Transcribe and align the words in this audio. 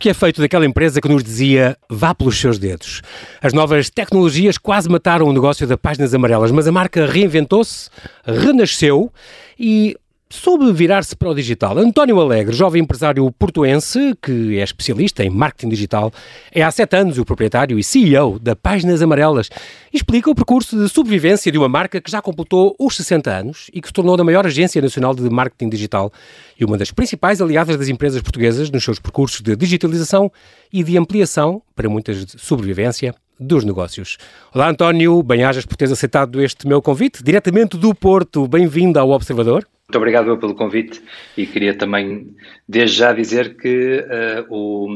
que 0.00 0.08
é 0.08 0.14
feito 0.14 0.40
daquela 0.40 0.64
empresa 0.64 0.98
que 0.98 1.08
nos 1.08 1.22
dizia 1.22 1.76
vá 1.88 2.14
pelos 2.14 2.40
seus 2.40 2.58
dedos? 2.58 3.02
As 3.42 3.52
novas 3.52 3.90
tecnologias 3.90 4.56
quase 4.56 4.88
mataram 4.88 5.26
o 5.26 5.32
negócio 5.32 5.66
da 5.66 5.76
Páginas 5.76 6.14
Amarelas, 6.14 6.50
mas 6.50 6.66
a 6.66 6.72
marca 6.72 7.04
reinventou-se, 7.04 7.90
renasceu 8.24 9.12
e 9.58 9.94
soube 10.30 10.72
virar-se 10.72 11.16
para 11.16 11.28
o 11.28 11.34
digital. 11.34 11.76
António 11.76 12.20
Alegre, 12.20 12.54
jovem 12.54 12.82
empresário 12.82 13.30
portuense, 13.32 14.16
que 14.22 14.58
é 14.58 14.62
especialista 14.62 15.24
em 15.24 15.28
marketing 15.28 15.68
digital, 15.68 16.12
é 16.52 16.62
há 16.62 16.70
sete 16.70 16.96
anos 16.96 17.18
o 17.18 17.24
proprietário 17.24 17.78
e 17.78 17.82
CEO 17.82 18.38
da 18.38 18.54
Páginas 18.54 19.02
Amarelas. 19.02 19.50
Explica 19.92 20.30
o 20.30 20.34
percurso 20.34 20.80
de 20.80 20.88
sobrevivência 20.88 21.50
de 21.50 21.58
uma 21.58 21.68
marca 21.68 22.00
que 22.00 22.10
já 22.10 22.22
completou 22.22 22.76
os 22.78 22.96
60 22.96 23.30
anos 23.30 23.70
e 23.74 23.80
que 23.80 23.88
se 23.88 23.92
tornou 23.92 24.14
a 24.18 24.24
maior 24.24 24.46
agência 24.46 24.80
nacional 24.80 25.14
de 25.14 25.28
marketing 25.28 25.68
digital 25.68 26.12
e 26.58 26.64
uma 26.64 26.78
das 26.78 26.92
principais 26.92 27.42
aliadas 27.42 27.76
das 27.76 27.88
empresas 27.88 28.22
portuguesas 28.22 28.70
nos 28.70 28.84
seus 28.84 29.00
percursos 29.00 29.40
de 29.40 29.56
digitalização 29.56 30.30
e 30.72 30.84
de 30.84 30.96
ampliação, 30.96 31.60
para 31.74 31.88
muitas 31.88 32.24
de 32.24 32.40
sobrevivência, 32.40 33.14
dos 33.40 33.64
negócios. 33.64 34.18
Olá 34.54 34.68
António, 34.68 35.22
bem-ajas 35.22 35.64
por 35.64 35.74
teres 35.74 35.92
aceitado 35.92 36.42
este 36.42 36.68
meu 36.68 36.82
convite, 36.82 37.24
diretamente 37.24 37.76
do 37.76 37.94
Porto. 37.94 38.46
Bem-vindo 38.46 38.98
ao 38.98 39.10
Observador. 39.10 39.66
Muito 39.90 39.98
obrigado 39.98 40.38
pelo 40.38 40.54
convite 40.54 41.02
e 41.36 41.44
queria 41.44 41.74
também, 41.74 42.32
desde 42.68 42.98
já, 42.98 43.12
dizer 43.12 43.56
que 43.56 43.98
uh, 43.98 44.46
o, 44.48 44.88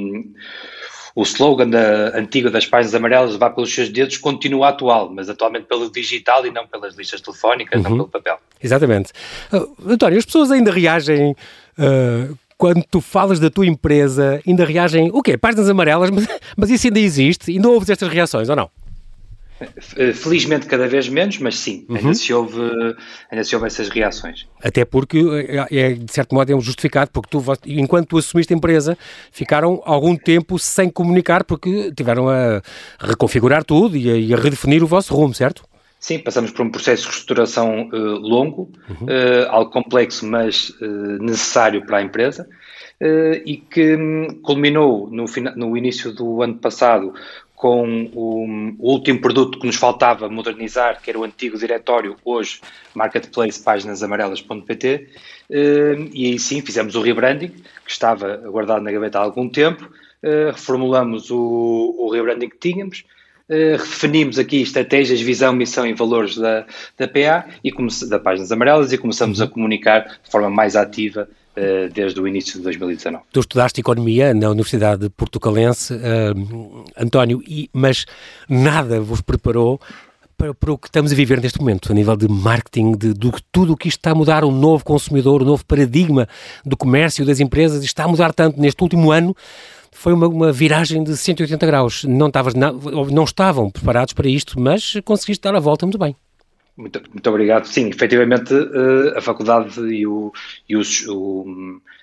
o 1.17 1.23
slogan 1.25 1.69
da, 1.69 2.17
antigo 2.17 2.49
das 2.49 2.65
páginas 2.65 2.95
amarelas, 2.95 3.35
vá 3.35 3.51
pelos 3.51 3.75
seus 3.75 3.89
dedos, 3.89 4.19
continua 4.19 4.69
atual, 4.69 5.11
mas 5.13 5.29
atualmente 5.29 5.65
pelo 5.65 5.91
digital 5.91 6.47
e 6.47 6.53
não 6.53 6.65
pelas 6.69 6.95
listas 6.95 7.21
telefónicas, 7.21 7.83
uhum. 7.83 7.91
não 7.91 7.97
pelo 7.97 8.09
papel. 8.09 8.39
Exatamente. 8.63 9.11
Uh, 9.53 9.91
António, 9.95 10.17
as 10.17 10.25
pessoas 10.25 10.53
ainda 10.53 10.71
reagem. 10.71 11.35
Uh, 11.77 12.39
quando 12.57 12.85
tu 12.89 13.01
falas 13.01 13.41
da 13.41 13.51
tua 13.51 13.67
empresa, 13.67 14.41
ainda 14.47 14.65
reagem, 14.65 15.11
o 15.13 15.21
quê? 15.23 15.37
Páginas 15.37 15.69
amarelas, 15.69 16.09
mas, 16.09 16.29
mas 16.57 16.71
isso 16.71 16.87
ainda 16.87 17.01
existe? 17.01 17.51
Ainda 17.51 17.69
ouves 17.69 17.91
estas 17.91 18.09
reações 18.09 18.49
ou 18.49 18.55
não? 18.55 18.71
Eh, 19.97 20.13
felizmente 20.13 20.67
cada 20.67 20.89
vez 20.89 21.09
menos, 21.09 21.39
mas 21.39 21.57
sim, 21.57 21.87
uhum. 21.89 21.97
ainda, 21.97 22.15
se 22.15 22.33
houve, 22.33 22.61
ainda 23.31 23.45
se 23.45 23.55
houve 23.55 23.69
essas 23.69 23.89
reações. 23.89 24.47
Até 24.63 24.85
porque 24.85 25.19
é, 25.49 25.79
é, 25.79 25.93
de 25.93 26.13
certo 26.13 26.35
modo 26.35 26.51
é 26.51 26.57
um 26.57 26.61
justificado, 26.61 27.11
porque 27.13 27.31
tu, 27.31 27.43
enquanto 27.67 28.09
tu 28.09 28.19
assumiste 28.19 28.53
a 28.53 28.57
empresa, 28.57 28.99
ficaram 29.31 29.81
algum 29.85 30.17
tempo 30.17 30.59
sem 30.59 30.91
comunicar 30.91 31.45
porque 31.45 31.93
tiveram 31.93 32.29
a 32.29 32.61
reconfigurar 32.99 33.65
tudo 33.65 33.97
e 33.97 34.11
a, 34.11 34.17
e 34.17 34.35
a 34.35 34.37
redefinir 34.37 34.83
o 34.83 34.87
vosso 34.87 35.15
rumo, 35.15 35.33
certo? 35.33 35.63
Sim, 36.01 36.19
passamos 36.19 36.51
por 36.51 36.67
um 36.67 36.71
processo 36.71 37.05
de 37.05 37.09
reestruturação 37.09 37.89
uh, 37.89 37.97
longo, 38.19 38.71
uhum. 38.91 39.07
uh, 39.07 39.49
algo 39.49 39.71
complexo, 39.71 40.27
mas 40.27 40.69
uh, 40.69 41.23
necessário 41.23 41.87
para 41.87 41.99
a 41.99 42.03
empresa, 42.03 42.47
e 43.45 43.57
que 43.57 43.97
um, 43.97 44.41
culminou 44.43 45.11
no, 45.11 45.25
no 45.57 45.77
início 45.77 46.13
do 46.13 46.43
ano 46.43 46.55
passado 46.55 47.13
com 47.55 48.11
o, 48.13 48.45
o, 48.79 48.93
último 48.93 49.21
produto 49.21 49.59
que 49.59 49.67
nos 49.67 49.77
faltava 49.77 50.29
modernizar, 50.29 51.01
que 51.01 51.11
era 51.11 51.19
o 51.19 51.25
antigo 51.25 51.57
diretório, 51.57 52.17
hoje 52.25 52.61
marketplace 52.95 53.63
páginasamarelas.pt, 53.63 55.09
eh, 55.51 55.97
e 56.13 56.27
aí 56.27 56.39
sim 56.39 56.61
fizemos 56.61 56.95
o 56.95 57.01
rebranding, 57.01 57.49
que 57.49 57.91
estava 57.91 58.37
guardado 58.37 58.83
na 58.83 58.91
gaveta 58.91 59.19
há 59.19 59.23
algum 59.23 59.49
tempo, 59.49 59.89
eh, 60.23 60.51
reformulamos 60.51 61.31
o, 61.31 61.95
o 61.99 62.11
rebranding 62.11 62.49
que 62.49 62.59
tínhamos, 62.59 63.05
Uh, 63.47 63.77
redefinimos 63.77 64.39
aqui 64.39 64.63
estratégias, 64.63 65.21
visão, 65.21 65.53
missão 65.53 65.87
e 65.87 65.93
valores 65.93 66.35
da, 66.35 66.65
da 66.97 67.07
PA 67.07 67.47
e 67.63 67.71
da 68.09 68.19
Páginas 68.19 68.51
Amarelas 68.51 68.91
e 68.91 68.97
começamos 68.97 69.39
a 69.39 69.47
comunicar 69.47 70.19
de 70.25 70.31
forma 70.31 70.49
mais 70.49 70.75
ativa 70.75 71.29
desde 71.93 72.21
o 72.21 72.27
início 72.27 72.59
de 72.59 72.65
2019. 72.65 73.25
Tu 73.33 73.41
estudaste 73.41 73.81
Economia 73.81 74.35
na 74.35 74.51
Universidade 74.51 75.09
Portucalense, 75.11 75.95
uh, 75.95 76.85
António, 76.97 77.43
e, 77.47 77.71
mas 77.73 78.07
nada 78.49 79.01
vos 79.01 79.21
preparou 79.21 79.81
para, 80.37 80.53
para, 80.53 80.73
o 80.73 80.79
que 80.79 80.89
estamos 80.89 81.13
a 81.13 81.15
viver 81.15 81.41
neste 81.41 81.61
momento, 81.61 81.91
a 81.91 81.95
nível 81.95 82.17
de 82.17 82.29
marketing, 82.29 82.93
de, 82.93 83.15
de 83.15 83.31
tudo 83.53 83.73
o 83.73 83.77
que 83.77 83.89
isto 83.89 83.99
está 83.99 84.11
a 84.11 84.15
mudar, 84.15 84.45
um 84.45 84.51
novo 84.51 84.85
consumidor, 84.85 85.43
um 85.43 85.47
novo 85.47 85.65
paradigma 85.65 86.29
do 86.65 86.77
comércio, 86.77 87.25
das 87.25 87.41
empresas, 87.41 87.85
está 87.85 88.05
a 88.05 88.09
mudar 88.09 88.33
tanto 88.33 88.61
neste 88.61 88.83
último 88.83 89.13
ano, 89.13 89.35
foi 89.93 90.13
uma, 90.13 90.27
uma 90.27 90.53
viragem 90.53 91.05
de 91.05 91.17
180 91.17 91.65
graus. 91.67 92.05
Não, 92.05 92.31
tavas 92.31 92.53
na, 92.55 92.73
não 92.73 93.25
estavam 93.25 93.71
preparados 93.71 94.13
para 94.13 94.29
isto, 94.29 94.61
mas 94.61 94.95
conseguiste 95.05 95.43
dar 95.43 95.55
a 95.55 95.61
volta 95.61 95.87
muito 95.87 95.99
bem. 95.99 96.17
Muito, 96.77 97.01
muito 97.13 97.31
obrigado. 97.31 97.67
Sim, 97.67 97.89
efetivamente 97.89 98.53
eh, 98.53 99.17
a 99.17 99.21
faculdade 99.21 99.81
e, 99.81 100.07
o, 100.07 100.33
e 100.69 100.77
o, 100.77 100.83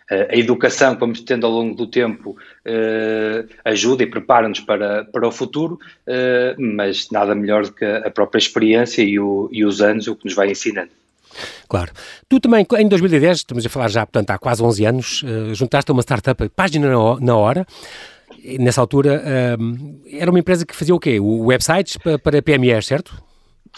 a 0.09 0.35
educação 0.35 0.93
que 0.93 0.99
vamos 0.99 1.21
tendo 1.21 1.45
ao 1.45 1.51
longo 1.51 1.73
do 1.73 1.87
tempo 1.87 2.31
uh, 2.31 3.49
ajuda 3.63 4.03
e 4.03 4.07
prepara-nos 4.07 4.59
para, 4.59 5.05
para 5.05 5.25
o 5.25 5.31
futuro, 5.31 5.79
uh, 6.05 6.61
mas 6.61 7.09
nada 7.11 7.33
melhor 7.33 7.63
do 7.63 7.71
que 7.71 7.85
a 7.85 8.11
própria 8.11 8.37
experiência 8.37 9.01
e, 9.01 9.17
o, 9.17 9.49
e 9.53 9.63
os 9.63 9.81
anos 9.81 10.07
o 10.07 10.15
que 10.15 10.25
nos 10.25 10.33
vai 10.33 10.51
ensinando. 10.51 10.91
Claro. 11.69 11.93
Tu 12.27 12.41
também, 12.41 12.65
em 12.77 12.87
2010, 12.89 13.37
estamos 13.37 13.65
a 13.65 13.69
falar 13.69 13.89
já, 13.89 14.05
portanto, 14.05 14.31
há 14.31 14.37
quase 14.37 14.61
11 14.61 14.85
anos, 14.85 15.23
juntaste 15.53 15.89
a 15.89 15.93
uma 15.93 16.01
startup, 16.01 16.49
Página 16.49 16.89
na 17.21 17.37
Hora, 17.37 17.65
nessa 18.59 18.81
altura, 18.81 19.23
era 20.11 20.29
uma 20.29 20.39
empresa 20.39 20.65
que 20.65 20.75
fazia 20.75 20.93
o 20.93 20.99
quê? 20.99 21.21
Websites 21.21 21.95
para 22.21 22.41
PMEs, 22.41 22.85
certo? 22.85 23.30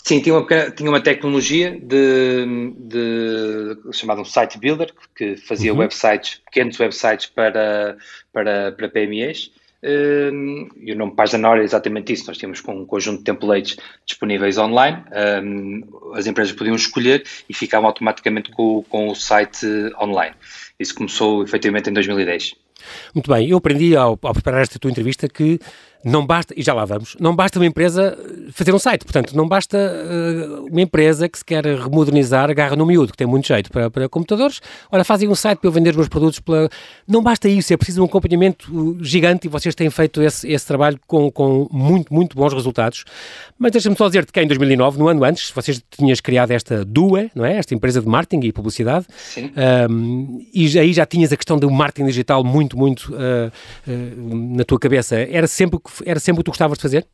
Sim, 0.04 0.22
tinha 0.22 0.36
uma, 0.36 0.72
tinha 0.72 0.90
uma 0.90 1.02
tecnologia 1.02 1.80
de, 1.80 2.74
de 2.78 3.78
chamada 3.94 4.22
um 4.22 4.26
site 4.26 4.58
builder 4.58 4.94
que 5.16 5.38
fazia 5.38 5.72
uhum. 5.72 5.80
websites, 5.80 6.42
pequenos 6.46 6.80
websites 6.80 7.28
para, 7.28 7.98
para, 8.32 8.72
para 8.72 8.90
PMEs 8.90 9.52
um, 9.84 10.70
e 10.78 10.94
o 10.94 10.96
nome 10.96 11.14
Hora 11.46 11.62
é 11.62 11.64
exatamente 11.64 12.14
isso. 12.14 12.26
Nós 12.28 12.38
tínhamos 12.38 12.64
um 12.68 12.86
conjunto 12.86 13.18
de 13.18 13.24
templates 13.26 13.76
disponíveis 14.06 14.58
online, 14.58 15.04
um, 15.44 16.14
as 16.16 16.26
empresas 16.26 16.54
podiam 16.54 16.76
escolher 16.76 17.24
e 17.50 17.54
ficavam 17.54 17.88
automaticamente 17.88 18.50
com, 18.52 18.84
com 18.84 19.10
o 19.10 19.16
site 19.16 19.68
online. 20.02 20.36
Isso 20.80 20.96
começou 20.96 21.44
efetivamente 21.44 21.90
em 21.90 21.94
2010. 21.94 22.56
Muito 23.14 23.32
bem, 23.32 23.50
eu 23.50 23.58
aprendi 23.58 23.96
ao, 23.96 24.18
ao 24.22 24.34
preparar 24.34 24.62
esta 24.62 24.80
tua 24.80 24.92
entrevista 24.92 25.28
que 25.28 25.60
não 26.04 26.26
basta, 26.26 26.54
e 26.58 26.62
já 26.62 26.74
lá 26.74 26.86
vamos, 26.86 27.16
não 27.20 27.36
basta 27.36 27.58
uma 27.58 27.66
empresa 27.66 28.18
fazer 28.52 28.74
um 28.74 28.80
site, 28.80 29.04
portanto, 29.06 29.36
não 29.36 29.48
basta 29.48 29.78
uh, 29.78 30.68
uma 30.68 30.82
empresa 30.82 31.30
que 31.30 31.38
se 31.38 31.46
quer 31.46 31.66
remodernizar, 31.66 32.50
agarra 32.50 32.76
no 32.76 32.86
miúdo, 32.86 33.12
que 33.12 33.18
tem 33.18 33.28
muito 33.28 33.48
jeito 33.48 33.72
para, 33.72 33.90
para 33.90 34.10
computadores, 34.10 34.60
olha, 34.92 35.04
fazem 35.04 35.30
um 35.30 35.36
site 35.36 35.60
para 35.60 35.68
eu 35.68 35.72
vender 35.72 35.92
os 35.92 35.96
meus 35.96 36.10
produtos, 36.10 36.40
pela... 36.40 36.70
não 37.08 37.24
basta 37.24 37.48
isso, 37.48 37.74
é 37.74 37.78
preciso 37.78 38.02
um 38.02 38.06
acompanhamento 38.06 38.98
gigante 39.02 39.48
e 39.48 39.50
vocês 39.50 39.74
têm 39.74 39.90
feito 39.90 40.22
esse, 40.22 40.48
esse 40.52 40.66
trabalho 40.66 41.00
com, 41.08 41.32
com 41.32 41.68
muito, 41.72 42.14
muito 42.14 42.36
bons 42.36 42.54
resultados. 42.54 43.06
Mas 43.58 43.72
deixa-me 43.72 43.96
só 43.96 44.08
dizer-te 44.08 44.32
que 44.32 44.42
em 44.42 44.48
2009, 44.48 45.00
no 45.00 45.08
ano 45.08 45.24
antes, 45.24 45.52
vocês 45.52 45.82
tinhas 45.90 46.20
criado 46.20 46.52
esta 46.52 46.84
DUE, 46.84 47.32
não 47.34 47.46
é? 47.46 47.58
Esta 47.58 47.74
empresa 47.74 48.02
de 48.02 48.08
marketing 48.08 48.46
e 48.48 48.52
publicidade, 48.52 49.06
um, 49.90 50.46
e 50.54 50.78
aí 50.78 50.92
já 50.92 51.06
tinhas 51.06 51.32
a 51.32 51.38
questão 51.38 51.58
do 51.58 51.72
marketing 51.72 52.08
digital 52.08 52.44
muito, 52.44 52.78
muito 52.78 53.14
uh, 53.14 53.52
uh, 53.88 54.56
na 54.58 54.64
tua 54.64 54.80
cabeça. 54.80 55.16
Era 55.16 55.48
sempre 55.48 55.78
o 55.78 55.80
que 55.80 55.93
era 56.06 56.20
sempre 56.20 56.42
o 56.42 56.44
que 56.44 56.46
tu 56.46 56.52
gostavas 56.52 56.78
de 56.78 56.82
fazer? 56.82 57.08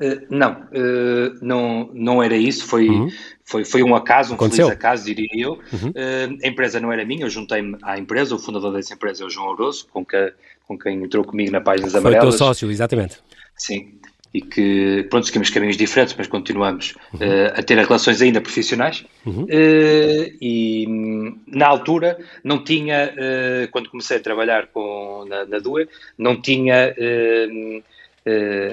Uh, 0.00 0.26
não, 0.30 0.52
uh, 0.52 1.38
não, 1.40 1.90
não 1.92 2.22
era 2.22 2.36
isso, 2.36 2.66
foi, 2.66 2.88
uhum. 2.88 3.10
foi, 3.44 3.64
foi 3.64 3.82
um 3.82 3.94
acaso, 3.94 4.32
um 4.32 4.34
Aconteceu. 4.34 4.66
feliz 4.66 4.78
acaso, 4.78 5.04
diria 5.04 5.28
eu. 5.34 5.52
Uhum. 5.72 5.90
Uh, 5.90 6.38
a 6.42 6.48
empresa 6.48 6.80
não 6.80 6.92
era 6.92 7.04
minha, 7.04 7.24
eu 7.24 7.30
juntei-me 7.30 7.76
à 7.82 7.98
empresa, 7.98 8.34
o 8.34 8.38
fundador 8.38 8.72
dessa 8.72 8.94
empresa 8.94 9.22
é 9.22 9.26
o 9.26 9.30
João 9.30 9.48
Oroso, 9.48 9.86
com, 9.92 10.04
que, 10.04 10.32
com 10.66 10.78
quem 10.78 11.02
entrou 11.02 11.24
comigo 11.24 11.50
na 11.50 11.60
Páginas 11.60 11.94
Amarelas. 11.94 12.24
Foi 12.24 12.28
o 12.28 12.30
teu 12.30 12.38
sócio, 12.38 12.70
exatamente. 12.70 13.18
Sim, 13.56 13.98
e 14.32 14.40
que, 14.40 15.06
pronto, 15.10 15.26
seguimos 15.26 15.50
caminhos 15.50 15.76
diferentes, 15.76 16.14
mas 16.16 16.26
continuamos 16.26 16.94
uhum. 17.12 17.20
a 17.54 17.62
ter 17.62 17.76
relações 17.76 18.22
ainda 18.22 18.40
profissionais. 18.40 19.04
Uhum. 19.26 19.46
e 19.50 20.86
na 21.46 21.66
altura 21.66 22.18
não 22.42 22.64
tinha, 22.64 23.12
quando 23.70 23.90
comecei 23.90 24.16
a 24.16 24.20
trabalhar 24.20 24.68
com, 24.68 25.26
na, 25.28 25.44
na 25.44 25.58
DUE, 25.58 25.86
não 26.16 26.40
tinha 26.40 26.94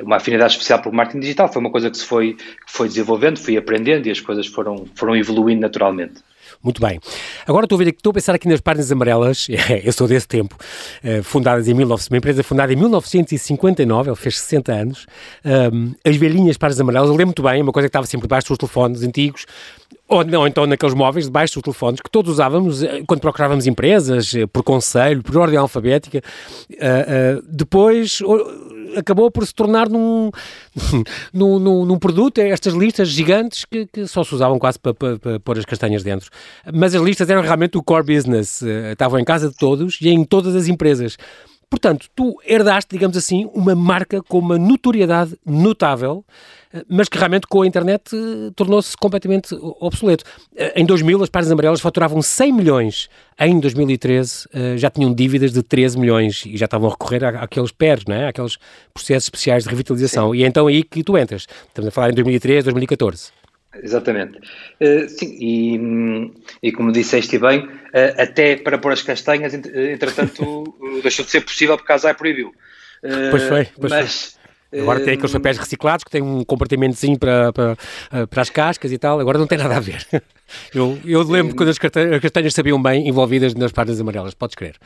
uma 0.04 0.18
afinidade 0.18 0.54
especial 0.54 0.82
por 0.82 0.92
marketing 0.94 1.22
digital, 1.22 1.52
foi 1.52 1.62
uma 1.62 1.72
coisa 1.72 1.90
que 1.90 1.98
se 1.98 2.06
foi, 2.06 2.34
que 2.34 2.72
foi 2.72 2.88
desenvolvendo, 2.88 3.38
fui 3.38 3.58
aprendendo 3.58 4.08
e 4.08 4.12
as 4.12 4.20
coisas 4.20 4.48
foram, 4.48 4.86
foram 4.96 5.16
evoluindo 5.16 5.62
naturalmente. 5.62 6.22
Muito 6.62 6.82
bem. 6.82 7.00
Agora 7.48 7.66
estou 7.66 7.78
a, 7.78 7.84
ver, 7.84 7.90
estou 7.90 8.12
a 8.12 8.14
pensar 8.14 8.36
aqui 8.36 8.48
nas 8.48 8.60
páginas 8.60 8.92
amarelas, 8.92 9.48
eu 9.84 9.94
sou 9.94 10.08
desse 10.08 10.28
tempo, 10.28 10.58
eh, 11.04 11.22
fundadas 11.22 11.68
em 11.68 11.74
19, 11.74 12.08
uma 12.10 12.18
empresa 12.18 12.44
fundada 12.44 12.74
em 12.74 12.76
1959, 12.76 14.10
ele 14.10 14.16
fez 14.16 14.40
60 14.40 14.72
anos, 14.74 15.08
as 16.04 16.16
velhinhas 16.18 16.58
páginas 16.58 16.82
amarelas, 16.82 17.10
eu 17.10 17.14
lembro 17.14 17.28
muito 17.28 17.44
bem, 17.44 17.62
uma 17.62 17.72
coisa 17.72 17.88
que 17.88 17.90
estava 17.90 18.06
sempre 18.06 18.28
debaixo 18.28 18.50
dos 18.50 18.58
telefones 18.58 19.04
antigos, 19.04 19.46
ou, 20.10 20.26
não, 20.26 20.48
então 20.48 20.66
naqueles 20.66 20.96
móveis 20.96 21.26
debaixo 21.26 21.54
dos 21.54 21.64
telefones 21.64 22.02
que 22.02 22.10
todos 22.10 22.34
usávamos 22.34 22.82
eh, 22.82 23.04
quando 23.08 23.22
procurávamos 23.22 23.68
empresas, 23.68 24.34
por 24.52 24.64
conselho, 24.64 25.22
por 25.22 25.38
ordem 25.38 25.58
alfabética. 25.58 26.22
Uh, 26.72 27.38
uh, 27.40 27.44
depois 27.48 28.20
acabou 28.96 29.30
por 29.32 29.46
se 29.46 29.54
tornar 29.54 29.90
num, 29.90 30.32
num, 31.34 31.60
num, 31.60 31.86
num, 31.86 32.00
produto, 32.00 32.40
é 32.40 32.50
estas 32.50 32.74
listas 32.74 33.10
gigantes 33.10 33.66
que, 33.66 33.86
que 33.86 34.08
só 34.08 34.24
se 34.24 34.34
usavam 34.34 34.58
quase 34.60 34.80
para, 34.80 34.94
para, 34.94 35.20
para, 35.20 35.40
pôr 35.40 35.58
as 35.58 35.66
castanhas 35.66 36.04
dentro. 36.04 36.30
Mas 36.74 36.96
as 36.96 37.02
listas 37.02 37.30
eram 37.30 37.42
realmente 37.42 37.78
o 37.78 37.84
core 37.84 38.16
business, 38.16 38.62
uh, 38.62 38.92
estavam 38.92 39.20
em 39.20 39.24
casa 39.24 39.50
de 39.50 39.56
todos 39.56 40.00
e 40.02 40.10
em 40.10 40.24
todas 40.24 40.56
as 40.56 40.68
empresas. 40.68 41.18
Portanto, 41.70 42.08
tu 42.16 42.40
herdaste, 42.46 42.90
digamos 42.92 43.16
assim, 43.16 43.50
uma 43.54 43.76
marca 43.76 44.22
com 44.22 44.40
uma 44.40 44.58
notoriedade 44.58 45.38
notável, 45.46 46.26
eh, 46.74 46.84
mas 46.90 47.08
que 47.08 47.18
realmente 47.18 47.48
com 47.48 47.62
a 47.62 47.68
internet 47.68 48.16
eh, 48.16 48.52
tornou-se 48.56 48.96
completamente 48.98 49.56
obsoleto. 49.80 50.24
Em 50.76 50.86
2000, 50.86 51.24
as 51.24 51.30
páginas 51.30 51.52
amarelas 51.52 51.82
faturavam 51.82 52.22
100 52.22 52.52
milhões. 52.52 53.10
Em 53.40 53.60
2013, 53.60 54.48
já 54.76 54.90
tinham 54.90 55.14
dívidas 55.14 55.54
de 55.54 55.64
13 55.64 55.98
milhões 55.98 56.44
e 56.46 56.58
já 56.58 56.66
estavam 56.66 56.90
a 56.90 56.92
recorrer 56.92 57.24
àqueles 57.24 57.72
PERs, 57.72 58.04
não 58.06 58.16
é? 58.16 58.28
àqueles 58.28 58.58
processos 58.94 59.28
especiais 59.28 59.64
de 59.64 59.70
revitalização. 59.70 60.32
Sim. 60.32 60.40
E 60.40 60.44
é 60.44 60.48
então 60.48 60.68
aí 60.68 60.84
que 60.84 61.04
tu 61.04 61.18
entras. 61.18 61.48
Estamos 61.68 61.88
a 61.88 61.92
falar 61.92 62.10
em 62.10 62.16
2013, 62.16 62.66
2014. 62.66 63.39
Exatamente. 63.76 64.40
Uh, 64.82 65.08
sim, 65.08 65.38
e, 65.40 66.32
e, 66.64 66.72
como 66.72 66.92
disseste 66.92 67.38
bem, 67.38 67.66
uh, 67.66 68.22
até 68.22 68.56
para 68.56 68.78
pôr 68.80 68.92
as 68.92 69.02
castanhas, 69.02 69.54
entretanto, 69.54 70.76
deixou 71.04 71.24
de 71.24 71.32
ser 71.32 71.42
possível 71.42 71.78
porque 71.78 71.92
a 71.92 71.96
ASAI 71.96 72.16
proibiu. 72.16 72.50
Uh, 73.04 73.30
pois 73.30 73.44
foi, 73.44 73.68
pois 73.80 73.92
mas, 73.92 74.24
foi. 74.32 74.39
Agora 74.72 75.00
tem 75.00 75.14
aqueles 75.16 75.32
papéis 75.32 75.58
reciclados 75.58 76.04
que 76.04 76.12
têm 76.12 76.22
um 76.22 76.44
compartimentozinho 76.44 77.18
para, 77.18 77.52
para, 77.52 77.78
para 78.28 78.42
as 78.42 78.50
cascas 78.50 78.92
e 78.92 78.98
tal, 78.98 79.20
agora 79.20 79.38
não 79.38 79.48
tem 79.48 79.58
nada 79.58 79.78
a 79.78 79.80
ver. 79.80 80.06
Eu, 80.74 80.98
eu 81.06 81.22
lembro 81.22 81.56
quando 81.56 81.70
as 81.70 81.78
castanhas 81.78 82.56
sabiam 82.56 82.82
bem 82.82 83.08
envolvidas 83.08 83.54
nas 83.54 83.72
páginas 83.72 84.02
amarelas, 84.02 84.34
podes 84.34 84.56
crer. 84.56 84.78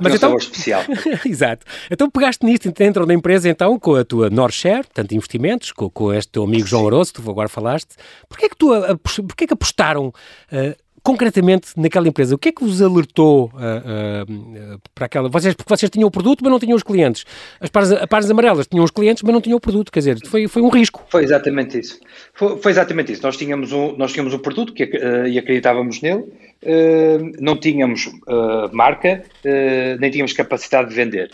Mas 0.00 0.14
então, 0.14 0.36
especial. 0.36 0.82
Exato. 1.26 1.66
Então 1.90 2.08
pegaste 2.08 2.46
nisto 2.46 2.70
dentro 2.70 3.04
da 3.04 3.12
empresa 3.12 3.48
então 3.48 3.80
com 3.80 3.96
a 3.96 4.04
tua 4.04 4.30
Norshare, 4.30 4.84
portanto 4.84 5.12
investimentos, 5.12 5.72
com, 5.72 5.90
com 5.90 6.14
este 6.14 6.30
teu 6.30 6.44
amigo 6.44 6.66
João 6.68 6.84
Oroso, 6.84 7.14
tu 7.14 7.30
agora 7.30 7.48
falaste. 7.48 7.96
Porquê 8.28 8.46
é 8.46 8.48
que 8.48 8.56
tu, 8.56 8.68
porquê 8.98 9.44
é 9.44 9.46
que 9.48 9.54
apostaram 9.54 10.06
uh, 10.06 10.76
concretamente 11.06 11.68
naquela 11.76 12.08
empresa, 12.08 12.34
o 12.34 12.38
que 12.38 12.48
é 12.48 12.52
que 12.52 12.64
vos 12.64 12.82
alertou 12.82 13.52
uh, 13.54 14.74
uh, 14.74 14.80
para 14.92 15.06
aquela? 15.06 15.28
Vocês, 15.28 15.54
porque 15.54 15.72
vocês 15.72 15.88
tinham 15.88 16.08
o 16.08 16.10
produto, 16.10 16.40
mas 16.42 16.50
não 16.50 16.58
tinham 16.58 16.74
os 16.74 16.82
clientes. 16.82 17.24
As 17.60 17.70
páginas, 17.70 18.28
amarelas 18.28 18.66
tinham 18.66 18.84
os 18.84 18.90
clientes, 18.90 19.22
mas 19.22 19.32
não 19.32 19.40
tinham 19.40 19.56
o 19.56 19.60
produto. 19.60 19.92
Quer 19.92 20.00
dizer, 20.00 20.18
foi, 20.26 20.48
foi 20.48 20.62
um 20.62 20.68
risco. 20.68 21.06
Foi 21.08 21.22
exatamente 21.22 21.78
isso. 21.78 22.00
Foi, 22.34 22.58
foi 22.58 22.72
exatamente 22.72 23.12
isso. 23.12 23.22
Nós 23.22 23.36
tínhamos 23.36 23.70
um, 23.70 23.96
nós 23.96 24.12
tínhamos 24.12 24.34
um 24.34 24.40
produto 24.40 24.72
que, 24.72 24.82
uh, 24.82 25.28
e 25.28 25.38
acreditávamos 25.38 26.02
nele, 26.02 26.24
não 27.38 27.56
tínhamos 27.56 28.10
marca, 28.72 29.22
nem 30.00 30.10
tínhamos 30.10 30.32
capacidade 30.32 30.88
de 30.88 30.94
vender. 30.96 31.30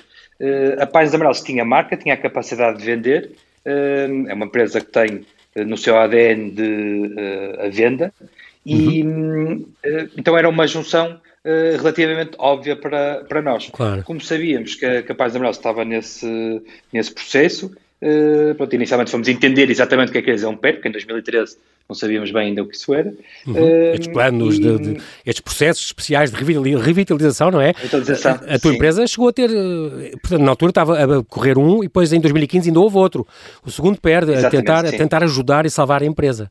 a 0.78 0.86
Páginas 0.86 1.14
Amarelas 1.14 1.40
tinha 1.40 1.64
marca, 1.64 1.96
tinha 1.96 2.12
a 2.12 2.19
capacidade 2.19 2.78
de 2.78 2.84
vender. 2.84 3.30
é 3.64 4.34
uma 4.34 4.44
empresa 4.44 4.80
que 4.80 4.90
tem 4.90 5.24
no 5.56 5.78
seu 5.78 5.96
ADN 5.96 6.50
de 6.50 7.14
a 7.60 7.69
venda 7.69 8.12
e 8.64 9.03
uhum. 9.03 9.67
Eh, 9.82 10.09
então 10.17 10.38
era 10.38 10.49
uma 10.49 10.67
junção 10.67 11.20
uh, 11.44 11.76
relativamente 11.76 12.32
óbvia 12.38 12.76
para, 12.76 13.25
para 13.29 13.43
nós. 13.43 13.69
Claro. 13.73 14.03
Como 14.05 14.20
sabíamos 14.20 14.75
que 14.76 14.87
a 14.87 15.03
Capaz 15.03 15.32
de 15.32 15.38
Amaral 15.38 15.53
estava 15.53 15.85
nesse, 15.85 16.62
nesse 16.93 17.12
processo, 17.12 17.67
uh, 17.67 18.55
pronto, 18.55 18.75
inicialmente 18.75 19.11
fomos 19.11 19.29
entender 19.29 19.69
exatamente 19.69 20.11
o 20.11 20.12
que 20.12 20.19
é 20.19 20.23
que 20.23 20.31
é 20.31 20.35
dizer 20.35 20.47
um 20.47 20.56
PER, 20.56 20.75
porque 20.75 20.88
em 20.88 20.93
2013 20.93 21.56
não 21.88 21.97
sabíamos 21.97 22.31
bem 22.31 22.49
ainda 22.49 22.62
o 22.62 22.69
que 22.69 22.76
isso 22.76 22.94
era. 22.94 23.12
Uhum. 23.44 23.55
Uh, 23.55 23.94
estes 23.94 24.12
planos, 24.12 24.56
e, 24.56 24.61
de, 24.61 24.79
de, 24.79 25.03
estes 25.26 25.41
processos 25.41 25.87
especiais 25.87 26.31
de 26.31 26.37
revitalização, 26.76 27.50
não 27.50 27.61
é? 27.61 27.73
Revitalização, 27.73 28.32
a, 28.47 28.55
a 28.55 28.58
tua 28.61 28.70
sim. 28.70 28.76
empresa 28.76 29.05
chegou 29.08 29.29
a 29.29 29.32
ter, 29.32 29.50
portanto, 30.23 30.41
na 30.41 30.50
altura 30.50 30.70
estava 30.70 31.19
a 31.19 31.25
correr 31.25 31.58
um 31.58 31.81
e 31.81 31.88
depois 31.88 32.12
em 32.12 32.20
2015 32.20 32.69
ainda 32.69 32.79
houve 32.79 32.97
outro. 32.97 33.26
O 33.67 33.73
segundo 33.73 34.00
PER, 34.00 34.23
a 34.23 34.49
tentar, 34.49 34.87
a 34.87 34.93
tentar 34.93 35.25
ajudar 35.25 35.67
e 35.67 35.70
salvar 35.70 36.03
a 36.03 36.06
empresa 36.06 36.49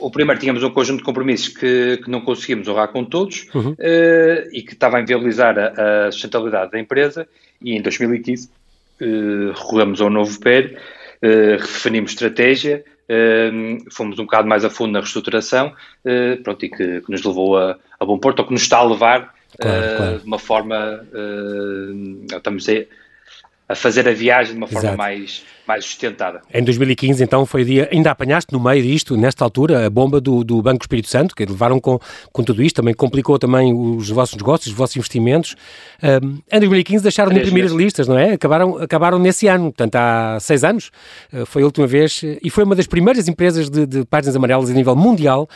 o 0.00 0.10
primeiro 0.10 0.40
tínhamos 0.40 0.62
um 0.62 0.70
conjunto 0.70 0.98
de 0.98 1.04
compromissos 1.04 1.48
que, 1.48 1.98
que 2.02 2.10
não 2.10 2.20
conseguimos 2.20 2.68
honrar 2.68 2.88
com 2.88 3.04
todos 3.04 3.48
uhum. 3.54 3.72
uh, 3.72 4.48
e 4.52 4.62
que 4.62 4.72
estava 4.72 4.98
a 4.98 5.00
inviabilizar 5.00 5.58
a, 5.58 6.06
a, 6.06 6.12
sustentabilidade 6.12 6.72
da 6.72 6.78
empresa 6.78 7.28
e 7.60 7.76
em 7.76 7.82
2015 7.82 8.48
uh, 8.48 9.52
recorremos 9.52 10.00
ao 10.00 10.10
novo 10.10 10.38
PER, 10.40 10.78
uh, 11.22 11.60
redefinimos 11.60 12.12
estratégia, 12.12 12.84
uh, 13.08 13.92
fomos 13.92 14.18
um 14.18 14.24
bocado 14.24 14.48
mais 14.48 14.64
a 14.64 14.70
fundo 14.70 14.92
na 14.92 15.00
reestruturação 15.00 15.74
uh, 16.04 16.42
pronto, 16.42 16.64
e 16.64 16.68
que, 16.68 17.00
que, 17.00 17.10
nos 17.10 17.22
levou 17.24 17.56
a, 17.56 17.78
a 17.98 18.04
bom 18.04 18.18
porto, 18.18 18.40
ou 18.40 18.46
que 18.46 18.52
nos 18.52 18.62
está 18.62 18.78
a 18.78 18.84
levar 18.84 19.34
claro, 19.60 19.96
claro. 19.96 20.18
de 20.18 20.26
uma 20.26 20.38
forma, 20.38 21.06
estamos 22.30 22.68
a 22.68 22.72
a 23.68 23.74
fazer 23.74 24.08
a 24.08 24.12
viagem 24.12 24.52
de 24.54 24.58
uma 24.58 24.66
forma 24.66 24.96
mais, 24.96 25.44
mais 25.68 25.84
sustentada. 25.84 26.40
Em 26.52 26.64
2015, 26.64 27.22
então, 27.22 27.44
foi 27.44 27.60
o 27.60 27.64
dia, 27.66 27.88
ainda 27.92 28.10
apanhaste 28.10 28.54
no 28.54 28.58
meio 28.58 28.82
disto, 28.82 29.18
nesta 29.18 29.44
altura, 29.44 29.86
a 29.86 29.90
bomba 29.90 30.18
do, 30.18 30.42
do 30.42 30.62
Banco 30.62 30.82
Espírito 30.82 31.08
Santo, 31.08 31.36
que 31.36 31.44
levaram 31.44 31.78
com, 31.78 32.00
com 32.32 32.42
tudo 32.42 32.62
isto, 32.62 32.76
também 32.76 32.94
complicou 32.94 33.38
também 33.38 33.74
os 33.74 34.08
vossos 34.08 34.34
negócios, 34.34 34.68
os 34.68 34.72
vossos 34.72 34.96
investimentos. 34.96 35.54
Um, 36.02 36.38
em 36.50 36.58
2015 36.58 37.02
deixaram 37.02 37.30
de 37.30 37.38
imprimir 37.38 37.66
as 37.66 37.72
listas, 37.72 38.08
não 38.08 38.18
é? 38.18 38.32
Acabaram, 38.32 38.78
acabaram 38.78 39.18
nesse 39.18 39.46
ano, 39.46 39.64
portanto, 39.64 39.96
há 39.96 40.38
seis 40.40 40.64
anos, 40.64 40.90
uh, 41.32 41.44
foi 41.44 41.60
a 41.60 41.66
última 41.66 41.86
vez, 41.86 42.22
e 42.42 42.48
foi 42.48 42.64
uma 42.64 42.74
das 42.74 42.86
primeiras 42.86 43.28
empresas 43.28 43.68
de, 43.68 43.84
de 43.84 44.06
páginas 44.06 44.36
amarelas 44.36 44.70
a 44.70 44.72
nível 44.72 44.96
mundial 44.96 45.46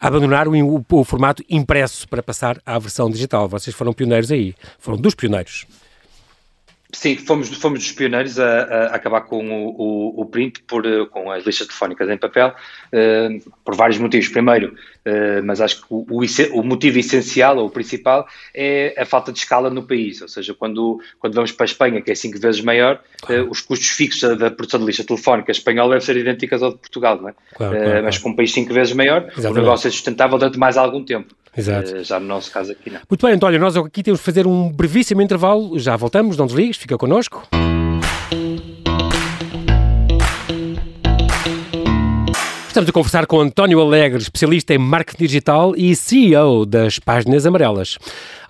a 0.00 0.08
abandonar 0.08 0.48
o, 0.48 0.52
o, 0.52 0.84
o 0.90 1.04
formato 1.04 1.44
impresso 1.48 2.08
para 2.08 2.22
passar 2.22 2.58
à 2.66 2.76
versão 2.78 3.08
digital. 3.08 3.48
Vocês 3.48 3.76
foram 3.76 3.92
pioneiros 3.92 4.32
aí, 4.32 4.54
foram 4.78 4.98
dos 4.98 5.14
pioneiros. 5.14 5.66
Sim, 6.92 7.16
fomos, 7.16 7.48
fomos 7.56 7.78
dos 7.80 7.92
pioneiros 7.92 8.38
a, 8.38 8.62
a 8.62 8.94
acabar 8.96 9.22
com 9.22 9.48
o, 9.48 9.68
o, 9.68 10.20
o, 10.22 10.26
print 10.26 10.62
por, 10.64 10.84
eh, 10.84 11.06
com 11.06 11.30
as 11.30 11.44
listas 11.44 11.68
telefónicas 11.68 12.08
em 12.08 12.16
papel, 12.16 12.48
uh, 12.48 13.52
por 13.64 13.76
vários 13.76 13.98
motivos. 13.98 14.28
Primeiro, 14.28 14.74
uh, 15.10 15.44
mas 15.44 15.60
acho 15.60 15.80
que 15.80 15.86
o, 15.88 16.04
o, 16.52 16.62
motivo 16.62 16.98
essencial 16.98 17.58
ou 17.58 17.66
o 17.66 17.70
principal 17.70 18.26
é 18.54 18.94
a 18.96 19.04
falta 19.04 19.32
de 19.32 19.38
escala 19.38 19.70
no 19.70 19.82
país. 19.82 20.20
Ou 20.22 20.28
seja, 20.28 20.54
quando, 20.54 21.00
quando 21.18 21.34
vamos 21.34 21.52
para 21.52 21.64
a 21.64 21.66
Espanha, 21.66 22.00
que 22.00 22.10
é 22.10 22.14
cinco 22.14 22.38
vezes 22.38 22.60
maior, 22.60 23.00
claro. 23.20 23.46
uh, 23.46 23.50
os 23.50 23.60
custos 23.60 23.88
fixos 23.88 24.20
da, 24.20 24.34
da, 24.34 24.50
produção 24.50 24.80
de 24.80 24.86
lista 24.86 25.04
telefónica 25.04 25.50
espanhola 25.50 25.90
devem 25.90 26.04
ser 26.04 26.16
idênticos 26.16 26.62
ao 26.62 26.72
de 26.72 26.78
Portugal, 26.78 27.20
não 27.20 27.28
é? 27.28 27.34
Claro, 27.54 27.76
claro, 27.76 28.04
mas 28.04 28.18
com 28.18 28.30
um 28.30 28.36
país 28.36 28.52
cinco 28.52 28.72
vezes 28.72 28.92
maior, 28.92 29.22
Exatamente. 29.24 29.58
o 29.58 29.62
negócio 29.62 29.88
é 29.88 29.90
sustentável 29.90 30.38
durante 30.38 30.58
mais 30.58 30.76
algum 30.76 31.04
tempo. 31.04 31.34
Exato. 31.56 31.96
Uh, 31.96 32.04
já 32.04 32.20
no 32.20 32.26
nosso 32.26 32.50
caso 32.52 32.72
aqui 32.72 32.90
não. 32.90 33.00
Muito 33.08 33.26
bem, 33.26 33.34
António, 33.34 33.58
nós 33.58 33.76
aqui 33.76 34.02
temos 34.02 34.20
de 34.20 34.24
fazer 34.24 34.46
um 34.46 34.70
brevíssimo 34.70 35.20
intervalo, 35.20 35.78
já 35.78 35.96
voltamos, 35.96 36.36
não 36.36 36.46
desligues, 36.46 36.76
fica 36.76 36.96
connosco. 36.96 37.48
Estamos 42.70 42.88
a 42.88 42.92
conversar 42.92 43.26
com 43.26 43.40
António 43.40 43.80
Alegre, 43.80 44.22
especialista 44.22 44.72
em 44.72 44.78
marketing 44.78 45.24
digital 45.24 45.74
e 45.76 45.96
CEO 45.96 46.64
das 46.64 47.00
Páginas 47.00 47.44
Amarelas. 47.44 47.98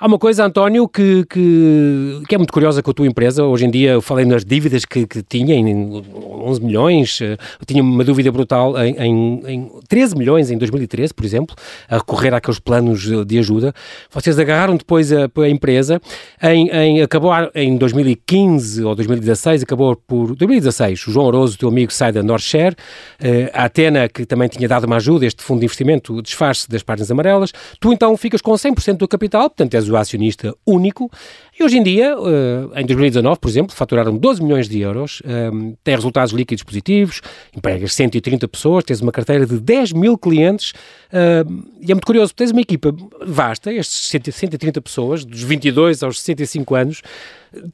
Há 0.03 0.07
uma 0.07 0.19
coisa, 0.19 0.47
António, 0.47 0.89
que, 0.89 1.27
que, 1.27 2.23
que, 2.27 2.35
é 2.35 2.39
muito 2.39 2.55
curiosa 2.55 2.83
com 2.83 2.91
a 2.91 2.95
tua 2.95 3.07
empresa. 3.07 3.45
Hoje 3.45 3.67
em 3.67 3.71
dia, 3.71 3.91
eu 3.91 4.01
falei 4.01 4.25
nas 4.25 4.43
dívidas 4.43 4.87
que, 4.87 5.07
que 5.07 5.23
tinha, 5.23 5.55
em 5.55 6.03
11 6.43 6.65
milhões, 6.65 7.21
eu 7.21 7.37
tinha 7.67 7.83
uma 7.83 8.03
dúvida 8.03 8.33
brutal 8.33 8.83
em, 8.83 8.97
em, 8.97 9.43
em 9.47 9.71
13 9.87 10.17
milhões 10.17 10.51
em 10.51 10.57
2013, 10.57 11.13
por 11.13 11.23
exemplo, 11.23 11.55
a 11.87 11.99
recorrer 11.99 12.33
àqueles 12.33 12.59
planos 12.59 13.27
de 13.27 13.39
ajuda. 13.39 13.75
Vocês 14.11 14.39
agarraram 14.39 14.75
depois 14.75 15.13
a, 15.13 15.29
a 15.37 15.49
empresa, 15.51 16.01
em, 16.43 16.71
em, 16.71 17.03
acabou 17.03 17.33
em 17.55 17.77
2015 17.77 18.83
ou 18.83 18.95
2016, 18.95 19.65
acabou 19.65 19.95
por 19.95 20.35
2016, 20.35 21.09
o 21.09 21.11
João 21.11 21.27
Oroso, 21.27 21.59
teu 21.59 21.69
amigo, 21.69 21.93
sai 21.93 22.11
da 22.11 22.23
Northshare, 22.23 22.75
eh, 23.23 23.51
a 23.53 23.65
Atena, 23.65 24.09
que 24.09 24.25
também 24.25 24.49
tinha 24.49 24.67
dado 24.67 24.85
uma 24.85 24.97
ajuda, 24.97 25.27
este 25.27 25.43
fundo 25.43 25.59
de 25.59 25.67
investimento 25.67 26.23
desfaz-se 26.23 26.67
das 26.71 26.83
páginas 26.83 27.11
amarelas, 27.11 27.53
tu 27.79 27.93
então 27.93 28.17
ficas 28.17 28.41
com 28.41 28.53
100% 28.53 28.97
do 28.97 29.07
capital, 29.07 29.51
portanto 29.51 29.75
és 29.75 29.90
o 29.91 29.97
acionista 29.97 30.55
único. 30.67 31.11
E 31.59 31.65
hoje 31.65 31.79
em 31.79 31.83
dia, 31.83 32.15
eh, 32.15 32.81
em 32.81 32.87
2019, 32.87 33.39
por 33.39 33.49
exemplo, 33.49 33.75
faturaram 33.75 34.17
12 34.17 34.43
milhões 34.43 34.69
de 34.69 34.81
euros, 34.81 35.23
eh, 35.25 35.51
têm 35.85 35.95
resultados 35.95 36.33
líquidos 36.33 36.65
positivos, 36.65 37.21
empregas 37.57 37.95
130 37.95 38.49
pessoas, 38.49 38.85
tens 38.85 39.01
uma 39.01 39.13
carteira 39.13 39.47
de 39.47 39.59
10 39.59 39.93
mil 39.93 40.17
clientes. 40.17 40.73
Eh, 41.13 41.45
e 41.81 41.91
é 41.91 41.95
muito 41.95 42.07
curioso, 42.07 42.35
tens 42.35 42.51
uma 42.51 42.61
equipa 42.61 42.95
vasta, 43.27 43.73
estes 43.73 44.09
130 44.09 44.81
pessoas, 44.81 45.25
dos 45.25 45.43
22 45.43 46.03
aos 46.03 46.21
65 46.21 46.75
anos, 46.75 47.03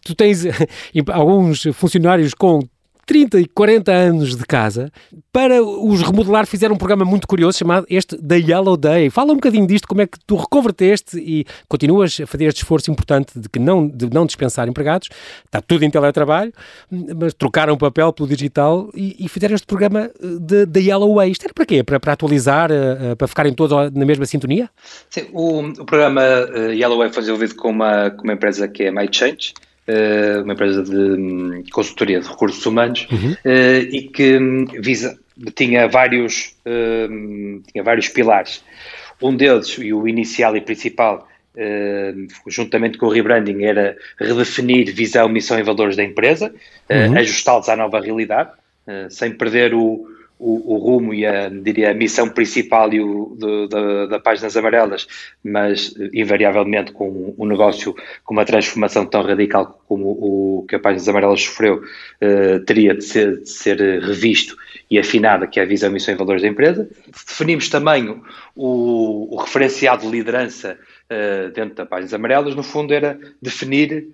tu 0.05 0.15
tens 0.15 0.45
alguns 1.13 1.63
funcionários 1.75 2.35
com 2.35 2.61
30 3.07 3.41
e 3.41 3.47
40 3.47 3.93
anos 3.93 4.37
de 4.37 4.45
casa, 4.45 4.91
para 5.33 5.63
os 5.63 6.03
remodelar 6.03 6.47
fizeram 6.47 6.75
um 6.75 6.79
programa 6.79 7.05
muito 7.05 7.29
curioso 7.29 7.57
chamado 7.57 7.87
este 7.89 8.17
The 8.19 8.39
Yellow 8.39 8.77
Day. 8.77 9.11
Fala 9.11 9.33
um 9.33 9.37
bocadinho 9.37 9.67
disto, 9.67 9.87
como 9.87 10.03
é 10.03 10.07
que 10.07 10.19
tu 10.27 10.35
reconverteste 10.35 11.17
e 11.19 11.47
continuas 11.69 12.19
a 12.21 12.27
fazer 12.27 12.47
este 12.47 12.63
esforço 12.63 12.91
importante 12.91 13.39
de, 13.39 13.49
que 13.49 13.59
não, 13.59 13.87
de 13.87 14.11
não 14.13 14.27
dispensar 14.27 14.69
empregados, 14.69 15.09
está 15.45 15.61
tudo 15.61 15.85
em 15.85 15.91
teletrabalho, 15.91 16.53
mas 16.91 17.33
trocaram 17.33 17.75
o 17.75 17.79
papel 17.79 18.13
pelo 18.13 18.29
digital 18.29 18.91
e, 18.95 19.25
e 19.25 19.29
fizeram 19.29 19.55
este 19.55 19.67
programa 19.67 20.11
de, 20.21 20.67
The 20.67 20.81
Yellow 20.81 21.15
Way. 21.15 21.31
Isto 21.31 21.45
era 21.45 21.55
para 21.55 21.67
quê? 21.67 21.85
Para, 21.85 22.01
para 22.01 22.13
atualizar, 22.13 22.73
eh, 22.73 23.13
eh, 23.13 23.15
para 23.15 23.29
ficarem 23.29 23.55
todos 23.55 23.93
na 23.93 24.05
mesma 24.05 24.27
sintonia? 24.27 24.69
Sim, 25.09 25.27
o, 25.33 25.61
o 25.61 25.85
programa 25.85 26.23
Yellow 26.73 26.99
Way 26.99 27.13
foi 27.13 27.23
desenvolvido 27.23 27.55
com 27.55 27.71
uma, 27.71 28.11
com 28.11 28.25
uma 28.25 28.33
empresa 28.33 28.67
que 28.67 28.85
é 28.85 28.91
MyChange, 28.91 29.55
eh, 29.61 29.66
uma 30.43 30.53
empresa 30.53 30.83
de 30.83 30.97
hum, 30.97 31.63
consultoria 31.73 32.21
de 32.21 32.29
recursos 32.29 32.65
humanos, 32.67 33.07
uhum. 33.11 33.37
Eh, 33.45 33.81
e 33.91 34.03
que 34.03 34.37
hum, 34.37 34.67
visa, 34.81 35.19
tinha, 35.55 35.87
vários, 35.89 36.55
hum, 36.67 37.63
tinha 37.71 37.85
vários 37.85 38.09
pilares. 38.09 38.65
Um 39.23 39.35
deles, 39.35 39.77
e 39.79 39.93
o 39.93 40.07
inicial 40.07 40.57
e 40.57 40.61
principal, 40.61 41.27
juntamente 42.47 42.99
com 42.99 43.07
o 43.07 43.09
rebranding, 43.09 43.65
era 43.65 43.97
redefinir 44.21 44.95
visão, 44.95 45.27
missão 45.27 45.59
e 45.59 45.63
valores 45.63 45.97
da 45.97 46.05
empresa, 46.05 46.53
uhum. 46.91 47.17
ajustá-los 47.17 47.67
à 47.71 47.77
nova 47.77 47.99
realidade, 47.99 48.51
sem 49.09 49.33
perder 49.33 49.73
o, 49.73 50.07
o, 50.39 50.75
o, 50.75 50.79
rumo 50.79 51.15
e 51.15 51.25
a, 51.25 51.49
diria, 51.49 51.91
a 51.91 51.95
missão 51.95 52.29
principal 52.29 52.93
e 52.93 53.01
o, 53.01 53.37
de, 53.39 53.69
de, 53.69 54.09
da 54.09 54.19
Páginas 54.19 54.57
Amarelas, 54.57 55.07
mas 55.43 55.95
invariavelmente 56.13 56.93
com 56.93 57.35
um 57.39 57.47
negócio 57.47 57.95
com 58.25 58.35
uma 58.35 58.45
transformação 58.45 59.07
tão 59.07 59.23
radical 59.23 59.81
como 59.89 60.11
o 60.11 60.67
que 60.69 60.77
a 60.77 60.81
Páginas 60.81 61.09
Amarelas 61.09 61.43
sofreu, 61.43 61.83
eh, 62.21 62.59
teria 62.61 62.95
de 62.95 63.05
ser, 63.05 63.41
de 63.41 63.49
ser, 63.49 63.79
revisto 64.03 64.57
e 64.91 64.99
afinado, 64.99 65.49
que 65.49 65.59
é 65.59 65.63
a 65.63 65.67
visão, 65.67 65.91
missão 65.91 66.15
e 66.15 66.19
valores 66.19 66.43
da 66.43 66.49
empresa. 66.49 66.89
Definimos 67.07 67.69
também 67.69 68.21
o, 68.55 69.35
o 69.35 69.37
referencial 69.37 69.97
de 69.97 70.07
liderança 70.07 70.79
eh, 71.09 71.51
dentro 71.55 71.77
da 71.77 71.87
Páginas 71.87 72.13
Amarelas, 72.13 72.55
no 72.55 72.63
fundo 72.63 72.93
era 72.93 73.19
definir 73.41 74.09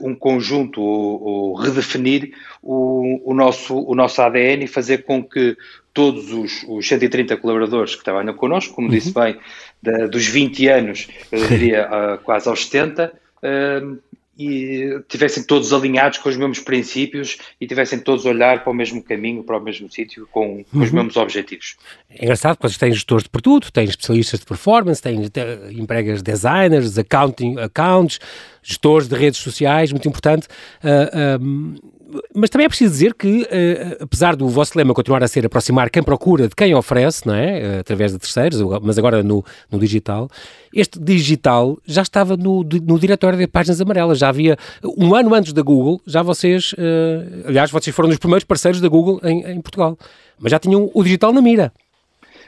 um 0.00 0.14
conjunto 0.14 0.80
ou, 0.80 1.22
ou 1.22 1.54
redefinir 1.54 2.32
o, 2.62 3.30
o, 3.30 3.34
nosso, 3.34 3.76
o 3.76 3.94
nosso 3.94 4.20
ADN 4.20 4.64
e 4.64 4.68
fazer 4.68 5.04
com 5.04 5.22
que 5.22 5.56
todos 5.92 6.32
os, 6.32 6.64
os 6.68 6.86
130 6.86 7.36
colaboradores 7.38 7.96
que 7.96 8.04
trabalham 8.04 8.34
connosco, 8.34 8.74
como 8.74 8.88
uhum. 8.88 8.94
disse 8.94 9.12
bem, 9.12 9.36
da, 9.82 10.06
dos 10.06 10.26
20 10.26 10.68
anos, 10.68 11.08
eu 11.32 11.44
diria 11.48 12.18
quase 12.22 12.48
aos 12.48 12.66
70, 12.66 13.12
uh, 13.42 13.98
e 14.38 15.00
tivessem 15.08 15.42
todos 15.42 15.72
alinhados 15.72 16.18
com 16.18 16.28
os 16.28 16.36
mesmos 16.36 16.60
princípios 16.60 17.38
e 17.60 17.66
tivessem 17.66 17.98
todos 17.98 18.24
a 18.24 18.28
olhar 18.28 18.62
para 18.62 18.70
o 18.70 18.74
mesmo 18.74 19.02
caminho, 19.02 19.42
para 19.42 19.58
o 19.58 19.60
mesmo 19.60 19.90
sítio, 19.90 20.28
com, 20.30 20.62
com, 20.62 20.78
os 20.78 20.90
uhum. 20.90 20.96
mesmos 20.96 21.16
objetivos. 21.16 21.76
É 22.08 22.24
engraçado 22.24 22.56
porque 22.56 22.78
têm 22.78 22.92
gestores 22.92 23.24
de 23.24 23.30
produto, 23.30 23.72
têm 23.72 23.84
especialistas 23.84 24.38
de 24.38 24.46
performance, 24.46 25.02
têm 25.02 25.28
empregas 25.72 26.22
designers, 26.22 26.96
accounting, 26.96 27.58
accounts, 27.58 28.20
gestores 28.62 29.08
de 29.08 29.16
redes 29.16 29.40
sociais, 29.40 29.90
muito 29.90 30.08
importante. 30.08 30.46
Uh, 30.84 31.42
uh, 31.42 31.97
mas 32.34 32.48
também 32.48 32.64
é 32.64 32.68
preciso 32.68 32.90
dizer 32.90 33.14
que, 33.14 33.42
uh, 33.42 34.04
apesar 34.04 34.34
do 34.34 34.48
vosso 34.48 34.76
lema 34.76 34.94
continuar 34.94 35.22
a 35.22 35.28
ser 35.28 35.44
aproximar 35.44 35.90
quem 35.90 36.02
procura 36.02 36.48
de 36.48 36.56
quem 36.56 36.74
oferece, 36.74 37.26
não 37.26 37.34
é? 37.34 37.60
Uh, 37.60 37.80
através 37.80 38.12
de 38.12 38.18
terceiros, 38.18 38.60
mas 38.82 38.98
agora 38.98 39.22
no, 39.22 39.44
no 39.70 39.78
digital, 39.78 40.28
este 40.74 40.98
digital 40.98 41.78
já 41.86 42.02
estava 42.02 42.36
no, 42.36 42.62
no 42.62 42.98
diretório 42.98 43.38
de 43.38 43.46
páginas 43.46 43.80
amarelas. 43.80 44.18
Já 44.18 44.28
havia, 44.28 44.56
um 44.96 45.14
ano 45.14 45.34
antes 45.34 45.52
da 45.52 45.62
Google, 45.62 46.00
já 46.06 46.22
vocês, 46.22 46.72
uh, 46.72 47.46
aliás, 47.46 47.70
vocês 47.70 47.94
foram 47.94 48.08
dos 48.08 48.18
primeiros 48.18 48.44
parceiros 48.44 48.80
da 48.80 48.88
Google 48.88 49.20
em, 49.22 49.44
em, 49.44 49.60
Portugal, 49.60 49.98
mas 50.38 50.50
já 50.50 50.58
tinham 50.58 50.90
o 50.94 51.02
digital 51.02 51.32
na 51.32 51.42
mira. 51.42 51.72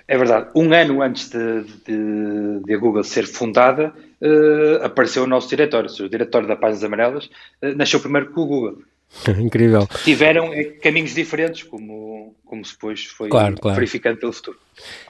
É 0.09 0.17
verdade. 0.17 0.49
Um 0.57 0.73
ano 0.73 1.03
antes 1.03 1.29
de, 1.29 1.63
de, 1.87 2.65
de 2.65 2.75
a 2.75 2.79
Google 2.79 3.05
ser 3.05 3.27
fundada, 3.27 3.93
apareceu 4.83 5.23
o 5.23 5.27
nosso 5.27 5.49
diretório. 5.49 5.89
O 6.01 6.09
diretório 6.09 6.49
da 6.49 6.57
Páginas 6.57 6.83
Amarelas 6.83 7.31
nasceu 7.77 8.01
primeiro 8.01 8.33
com 8.33 8.41
o 8.41 8.47
Google. 8.47 8.79
Incrível. 9.39 9.89
Tiveram 10.05 10.53
eh, 10.53 10.65
caminhos 10.65 11.15
diferentes, 11.15 11.63
como, 11.65 12.35
como 12.45 12.63
depois 12.63 13.05
foi 13.07 13.29
claro, 13.29 13.57
claro. 13.57 13.75
verificando 13.75 14.19
pelo 14.19 14.33
futuro. 14.33 14.59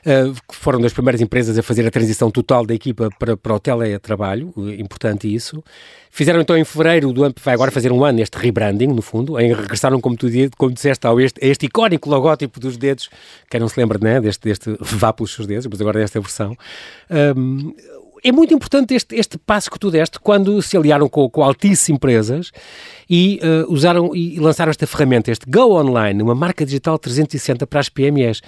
Uh, 0.00 0.34
foram 0.52 0.80
das 0.80 0.92
primeiras 0.92 1.20
empresas 1.20 1.56
a 1.56 1.62
fazer 1.62 1.86
a 1.86 1.90
transição 1.90 2.30
total 2.30 2.66
da 2.66 2.74
equipa 2.74 3.08
para, 3.18 3.36
para 3.36 3.54
o 3.54 3.60
teletrabalho, 3.60 4.52
importante 4.78 5.32
isso. 5.32 5.62
Fizeram 6.10 6.40
então 6.40 6.56
em 6.56 6.64
fevereiro 6.64 7.12
do 7.12 7.22
ano, 7.22 7.34
vai 7.40 7.54
agora 7.54 7.70
fazer 7.70 7.92
um 7.92 8.04
ano 8.04 8.20
este 8.20 8.36
rebranding, 8.36 8.88
no 8.88 9.02
fundo, 9.02 9.38
em 9.38 9.52
regressaram, 9.52 10.00
como 10.00 10.16
tu 10.16 10.26
como 10.56 10.72
disseste, 10.72 11.06
ao 11.06 11.20
este, 11.20 11.38
este 11.40 11.66
icónico 11.66 12.10
logótipo 12.10 12.58
dos 12.58 12.76
dedos, 12.76 13.08
quem 13.48 13.60
não 13.60 13.68
se 13.68 13.78
lembra 13.78 13.96
né, 13.98 14.20
deste, 14.20 14.42
deste 14.42 14.76
vá 14.80 15.12
pelos 15.12 15.32
seus 15.32 15.46
dedos, 15.46 15.66
mas 15.66 15.80
agora 15.80 16.00
desta 16.00 16.20
versão. 16.20 16.56
Um, 17.36 17.72
é 18.22 18.32
muito 18.32 18.52
importante 18.54 18.94
este, 18.94 19.14
este 19.16 19.38
passo 19.38 19.70
que 19.70 19.78
tu 19.78 19.90
deste 19.90 20.18
quando 20.18 20.60
se 20.62 20.76
aliaram 20.76 21.08
com, 21.08 21.28
com 21.28 21.42
empresas 21.88 22.50
e 23.08 23.40
uh, 23.42 23.72
usaram 23.72 24.14
e 24.14 24.38
lançaram 24.38 24.70
esta 24.70 24.86
ferramenta, 24.86 25.30
este 25.30 25.48
Go 25.48 25.74
Online, 25.74 26.22
uma 26.22 26.34
marca 26.34 26.64
digital 26.64 26.98
360 26.98 27.66
para 27.66 27.80
as 27.80 27.88
PMEs. 27.88 28.40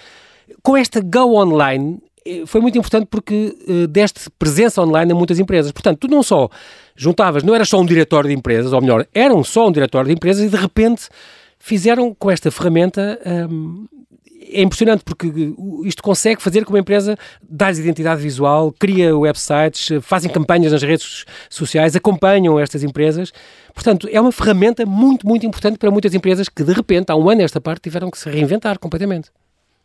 Com 0.62 0.76
esta 0.76 1.00
Go 1.00 1.36
Online 1.36 1.98
eh, 2.24 2.44
foi 2.46 2.60
muito 2.60 2.78
importante 2.78 3.06
porque 3.06 3.56
uh, 3.68 3.86
deste 3.86 4.30
presença 4.38 4.82
online 4.82 5.12
a 5.12 5.14
muitas 5.14 5.38
empresas. 5.38 5.72
Portanto, 5.72 6.00
tu 6.00 6.08
não 6.08 6.22
só 6.22 6.48
juntavas, 6.94 7.42
não 7.42 7.54
era 7.54 7.64
só 7.64 7.80
um 7.80 7.86
diretório 7.86 8.28
de 8.28 8.34
empresas, 8.34 8.72
ou 8.72 8.80
melhor, 8.80 9.06
eram 9.14 9.42
só 9.42 9.68
um 9.68 9.72
diretório 9.72 10.08
de 10.08 10.14
empresas 10.14 10.44
e 10.44 10.48
de 10.48 10.56
repente 10.56 11.08
fizeram 11.58 12.14
com 12.14 12.30
esta 12.30 12.50
ferramenta 12.50 13.18
um, 13.50 13.86
é 14.54 14.62
impressionante 14.62 15.02
porque 15.04 15.26
isto 15.84 16.02
consegue 16.02 16.42
fazer 16.42 16.64
com 16.64 16.72
uma 16.72 16.78
empresa 16.78 17.16
dá-lhes 17.42 17.78
identidade 17.78 18.22
visual, 18.22 18.72
cria 18.78 19.16
websites, 19.16 19.88
fazem 20.02 20.30
campanhas 20.30 20.72
nas 20.72 20.82
redes 20.82 21.24
sociais, 21.48 21.96
acompanham 21.96 22.58
estas 22.58 22.82
empresas. 22.82 23.32
Portanto, 23.74 24.08
é 24.10 24.20
uma 24.20 24.32
ferramenta 24.32 24.84
muito, 24.86 25.26
muito 25.26 25.46
importante 25.46 25.78
para 25.78 25.90
muitas 25.90 26.14
empresas 26.14 26.48
que, 26.48 26.62
de 26.62 26.72
repente, 26.72 27.10
há 27.10 27.16
um 27.16 27.28
ano 27.28 27.42
esta 27.42 27.60
parte, 27.60 27.82
tiveram 27.82 28.10
que 28.10 28.18
se 28.18 28.28
reinventar 28.28 28.78
completamente. 28.78 29.30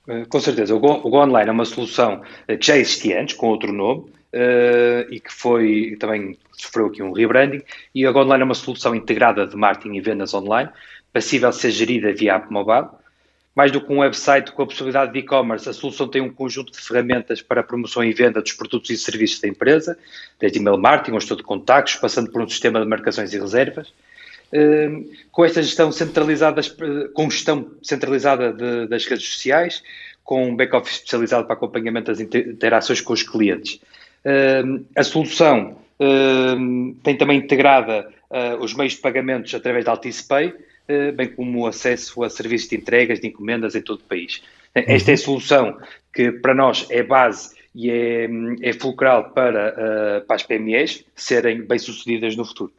Eh, 0.07 0.25
com 0.29 0.39
certeza. 0.39 0.75
O 0.75 0.79
Go, 0.79 1.01
o 1.03 1.09
Go 1.09 1.17
Online 1.21 1.49
é 1.49 1.51
uma 1.51 1.65
solução 1.65 2.21
eh, 2.47 2.57
que 2.57 2.65
já 2.65 2.77
existia 2.77 3.21
antes, 3.21 3.35
com 3.35 3.47
outro 3.47 3.73
nome, 3.73 4.01
uh, 4.33 5.11
e 5.11 5.19
que 5.19 5.31
foi 5.31 5.95
também 5.99 6.37
sofreu 6.53 6.87
aqui 6.87 7.03
um 7.03 7.11
rebranding. 7.11 7.61
E 7.93 8.05
a 8.05 8.11
Go 8.11 8.21
Online 8.21 8.41
é 8.41 8.45
uma 8.45 8.53
solução 8.53 8.95
integrada 8.95 9.45
de 9.45 9.55
marketing 9.55 9.95
e 9.95 10.01
vendas 10.01 10.33
online, 10.33 10.69
passível 11.11 11.49
de 11.49 11.57
ser 11.57 11.71
gerida 11.71 12.13
via 12.13 12.35
app 12.35 12.51
mobile 12.51 12.87
mais 13.57 13.71
do 13.71 13.81
que 13.81 13.91
um 13.91 14.01
website 14.01 14.51
com 14.51 14.61
a 14.61 14.67
possibilidade 14.67 15.11
de 15.11 15.17
e-commerce, 15.17 15.67
a 15.67 15.73
solução 15.73 16.07
tem 16.07 16.21
um 16.21 16.31
conjunto 16.31 16.71
de 16.71 16.79
ferramentas 16.79 17.41
para 17.41 17.61
a 17.61 17.63
promoção 17.63 18.03
e 18.03 18.13
venda 18.13 18.39
dos 18.39 18.53
produtos 18.53 18.91
e 18.91 18.97
serviços 18.99 19.41
da 19.41 19.47
empresa, 19.47 19.97
desde 20.39 20.59
email 20.59 20.77
marketing, 20.77 21.15
um 21.15 21.17
estudo 21.17 21.39
de 21.39 21.43
contactos, 21.43 21.95
passando 21.95 22.29
por 22.29 22.39
um 22.39 22.47
sistema 22.47 22.79
de 22.79 22.85
marcações 22.85 23.33
e 23.33 23.39
reservas. 23.39 23.91
Hum, 24.53 25.09
com 25.31 25.43
esta 25.43 25.63
gestão 25.63 25.91
centralizada, 25.91 26.61
com 27.15 27.31
gestão 27.31 27.71
centralizada 27.81 28.53
de, 28.53 28.85
das 28.89 29.07
redes 29.07 29.27
sociais, 29.27 29.81
com 30.23 30.49
um 30.49 30.55
back-office 30.55 30.97
especializado 30.97 31.45
para 31.45 31.55
acompanhamento 31.55 32.11
das 32.11 32.19
interações 32.19 33.01
com 33.01 33.13
os 33.13 33.23
clientes. 33.23 33.81
Hum, 34.23 34.85
a 34.95 35.03
solução 35.03 35.79
hum, 35.99 36.95
tem 37.01 37.17
também 37.17 37.39
integrada 37.39 38.07
uh, 38.29 38.63
os 38.63 38.75
meios 38.75 38.93
de 38.93 38.99
pagamentos 38.99 39.51
através 39.55 39.83
da 39.83 39.89
Altice 39.93 40.27
Pay, 40.27 40.53
bem 41.15 41.27
como 41.27 41.61
o 41.61 41.67
acesso 41.67 42.23
a 42.23 42.29
serviços 42.29 42.69
de 42.69 42.77
entregas, 42.77 43.19
de 43.19 43.27
encomendas 43.27 43.75
em 43.75 43.81
todo 43.81 43.99
o 43.99 44.03
país. 44.03 44.41
Esta 44.73 45.11
é 45.11 45.13
a 45.15 45.17
solução 45.17 45.77
que 46.13 46.31
para 46.31 46.53
nós 46.53 46.87
é 46.89 47.03
base 47.03 47.55
e 47.73 47.91
é, 47.91 48.27
é 48.61 48.73
fulcral 48.73 49.31
para, 49.31 49.73
uh, 49.73 50.25
para 50.25 50.35
as 50.35 50.43
PMEs 50.43 51.05
serem 51.15 51.61
bem-sucedidas 51.61 52.35
no 52.35 52.45
futuro. 52.45 52.73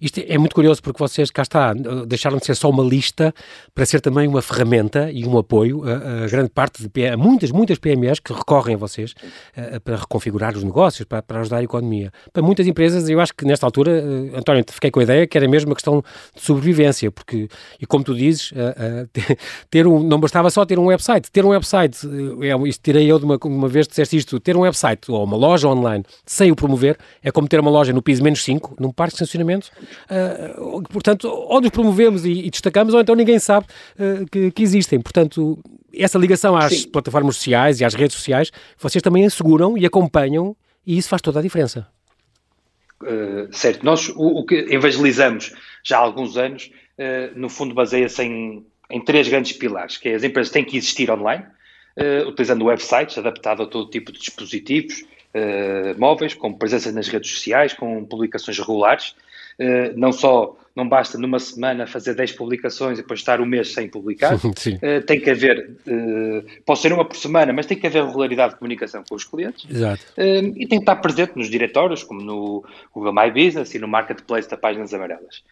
Isto 0.00 0.22
é 0.26 0.38
muito 0.38 0.54
curioso 0.54 0.82
porque 0.82 0.98
vocês, 0.98 1.30
cá 1.30 1.42
está, 1.42 1.74
deixaram 2.06 2.38
de 2.38 2.46
ser 2.46 2.54
só 2.54 2.70
uma 2.70 2.82
lista 2.82 3.34
para 3.74 3.84
ser 3.86 4.00
também 4.00 4.28
uma 4.28 4.42
ferramenta 4.42 5.10
e 5.10 5.24
um 5.24 5.38
apoio 5.38 5.82
a, 5.84 6.24
a 6.24 6.26
grande 6.28 6.50
parte 6.50 6.82
de 6.82 7.16
muitas, 7.16 7.50
muitas 7.50 7.78
PMEs 7.78 8.20
que 8.20 8.32
recorrem 8.32 8.74
a 8.74 8.78
vocês 8.78 9.14
a, 9.56 9.80
para 9.80 9.96
reconfigurar 9.96 10.56
os 10.56 10.64
negócios, 10.64 11.04
para, 11.06 11.22
para, 11.22 11.40
ajudar 11.40 11.58
a 11.58 11.62
economia. 11.62 12.12
Para 12.32 12.42
muitas 12.42 12.66
empresas, 12.66 13.08
eu 13.08 13.20
acho 13.20 13.34
que 13.34 13.44
nesta 13.44 13.66
altura, 13.66 14.02
uh, 14.02 14.38
António, 14.38 14.64
fiquei 14.68 14.90
com 14.90 15.00
a 15.00 15.02
ideia 15.02 15.26
que 15.26 15.36
era 15.36 15.48
mesmo 15.48 15.70
uma 15.70 15.74
questão 15.74 16.02
de 16.34 16.42
sobrevivência, 16.42 17.10
porque, 17.10 17.48
e 17.80 17.86
como 17.86 18.04
tu 18.04 18.14
dizes, 18.14 18.52
ter 19.70 19.86
um, 19.86 20.02
não 20.02 20.18
bastava 20.18 20.50
só 20.50 20.64
ter 20.64 20.78
um 20.78 20.86
website, 20.86 21.30
ter 21.30 21.44
um 21.44 21.48
website, 21.48 21.98
é, 22.42 22.68
isto 22.68 22.82
tirei 22.82 23.10
eu 23.10 23.18
de 23.18 23.24
uma, 23.24 23.38
uma 23.44 23.68
vez 23.68 23.86
disseste 23.86 24.16
isto, 24.16 24.38
ter 24.40 24.56
um 24.56 24.60
website 24.60 25.10
ou 25.10 25.24
uma 25.24 25.36
loja 25.36 25.68
online 25.68 26.04
sem 26.24 26.50
o 26.50 26.56
promover 26.56 26.96
é 27.22 27.30
como 27.30 27.48
ter 27.48 27.60
uma 27.60 27.70
loja 27.70 27.92
no 27.92 28.02
piso 28.02 28.22
menos 28.22 28.42
5, 28.44 28.76
num 28.78 28.90
parque 28.90 29.16
de 29.16 29.22
estacionamento 29.22 29.57
uh, 29.66 30.82
portanto, 30.90 31.28
ou 31.28 31.60
nos 31.60 31.70
promovemos 31.70 32.24
e, 32.24 32.46
e, 32.46 32.50
destacamos, 32.50 32.94
ou 32.94 33.00
então 33.00 33.14
ninguém 33.14 33.38
sabe 33.38 33.66
uh, 33.98 34.26
que, 34.30 34.50
que, 34.50 34.62
existem. 34.62 35.00
Portanto, 35.00 35.58
essa 35.94 36.18
ligação 36.18 36.56
às 36.56 36.72
Sim. 36.72 36.88
plataformas 36.90 37.36
sociais 37.36 37.80
e 37.80 37.84
às 37.84 37.94
redes 37.94 38.16
sociais, 38.16 38.50
vocês 38.78 39.02
também 39.02 39.24
asseguram 39.24 39.76
e 39.76 39.84
acompanham, 39.84 40.56
e 40.86 40.96
isso 40.96 41.08
faz 41.08 41.20
toda 41.20 41.40
a 41.40 41.42
diferença. 41.42 41.86
Uh, 43.02 43.48
certo, 43.52 43.84
nós 43.84 44.08
o, 44.08 44.40
o, 44.40 44.46
que 44.46 44.54
evangelizamos 44.70 45.52
já 45.84 45.98
há 45.98 46.00
alguns 46.00 46.36
anos, 46.36 46.70
no 47.36 47.48
fundo 47.48 47.74
baseia-se 47.74 48.24
em, 48.24 48.66
em 48.90 49.00
três 49.00 49.28
grandes 49.28 49.52
pilares, 49.52 49.96
que 49.96 50.08
é 50.08 50.14
as 50.16 50.24
empresas 50.24 50.52
têm 50.52 50.64
que 50.64 50.76
existir 50.76 51.08
online, 51.08 51.44
utilizando 52.26 52.64
websites 52.64 53.16
adaptados 53.16 53.64
a 53.64 53.70
todo 53.70 53.88
tipo 53.88 54.10
de 54.10 54.18
dispositivos, 54.18 55.04
móveis, 55.96 56.34
com 56.34 56.52
presença 56.52 56.90
nas 56.92 57.08
redes 57.08 57.30
sociais, 57.30 57.72
com 57.72 58.04
publicações 58.04 58.58
regulares, 58.58 59.14
Uh, 59.60 59.92
não 59.96 60.12
só, 60.12 60.56
não 60.74 60.88
basta 60.88 61.18
numa 61.18 61.40
semana 61.40 61.84
fazer 61.84 62.14
10 62.14 62.32
publicações 62.32 62.96
e 62.96 63.02
depois 63.02 63.18
estar 63.18 63.40
um 63.40 63.44
mês 63.44 63.72
sem 63.72 63.88
publicar, 63.88 64.34
uh, 64.38 65.02
tem 65.04 65.20
que 65.20 65.30
haver, 65.30 65.68
uh, 65.84 66.44
pode 66.64 66.78
ser 66.78 66.92
uma 66.92 67.04
por 67.04 67.16
semana, 67.16 67.52
mas 67.52 67.66
tem 67.66 67.76
que 67.76 67.86
haver 67.88 68.04
regularidade 68.04 68.52
de 68.52 68.58
comunicação 68.60 69.02
com 69.08 69.16
os 69.16 69.24
clientes 69.24 69.68
Exato. 69.68 70.00
e 70.16 70.64
tem 70.66 70.68
que 70.68 70.76
estar 70.76 70.94
presente 70.96 71.32
nos 71.34 71.50
diretórios, 71.50 72.04
como 72.04 72.20
no 72.20 72.64
Google 72.94 73.12
My 73.12 73.30
Business 73.32 73.74
e 73.74 73.80
no 73.80 73.88
Marketplace 73.88 74.48
da 74.48 74.56
Páginas 74.56 74.94
Amarelas. 74.94 75.42